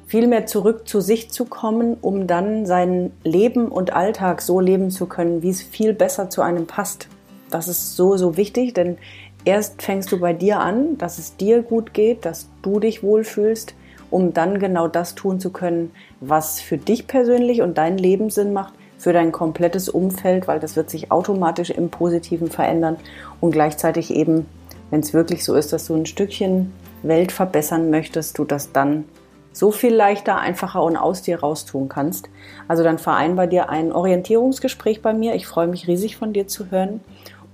[0.06, 4.90] Viel mehr zurück zu sich zu kommen, um dann sein Leben und Alltag so leben
[4.90, 7.08] zu können, wie es viel besser zu einem passt.
[7.54, 8.98] Das ist so, so wichtig, denn
[9.44, 13.74] erst fängst du bei dir an, dass es dir gut geht, dass du dich wohlfühlst
[14.14, 15.90] um dann genau das tun zu können,
[16.20, 20.76] was für dich persönlich und dein Leben Sinn macht, für dein komplettes Umfeld, weil das
[20.76, 22.96] wird sich automatisch im Positiven verändern
[23.40, 24.46] und gleichzeitig eben,
[24.90, 29.04] wenn es wirklich so ist, dass du ein Stückchen Welt verbessern möchtest, du das dann
[29.52, 32.28] so viel leichter, einfacher und aus dir raus tun kannst.
[32.68, 35.34] Also dann vereinbar dir ein Orientierungsgespräch bei mir.
[35.34, 37.00] Ich freue mich riesig von dir zu hören.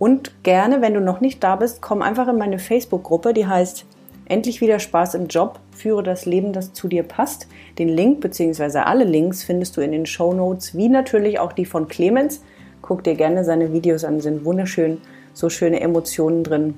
[0.01, 3.85] Und gerne, wenn du noch nicht da bist, komm einfach in meine Facebook-Gruppe, die heißt
[4.25, 7.49] Endlich wieder Spaß im Job, führe das Leben, das zu dir passt.
[7.79, 8.79] Den Link bzw.
[8.79, 12.43] alle Links findest du in den Show Notes, wie natürlich auch die von Clemens.
[12.81, 14.99] Guck dir gerne seine Videos an, sind wunderschön,
[15.35, 16.77] so schöne Emotionen drin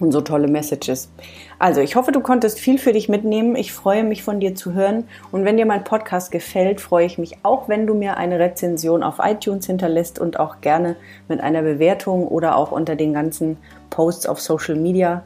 [0.00, 1.10] und so tolle Messages.
[1.58, 3.56] Also, ich hoffe, du konntest viel für dich mitnehmen.
[3.56, 5.04] Ich freue mich von dir zu hören.
[5.32, 9.02] Und wenn dir mein Podcast gefällt, freue ich mich auch, wenn du mir eine Rezension
[9.02, 10.96] auf iTunes hinterlässt und auch gerne
[11.28, 13.56] mit einer Bewertung oder auch unter den ganzen
[13.90, 15.22] Posts auf Social Media.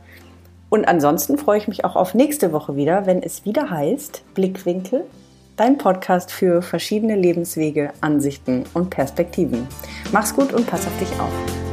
[0.71, 5.05] Und ansonsten freue ich mich auch auf nächste Woche wieder, wenn es wieder heißt Blickwinkel,
[5.57, 9.69] dein Podcast für verschiedene Lebenswege, Ansichten und Perspektiven.
[10.13, 11.72] Mach's gut und pass auf dich auf.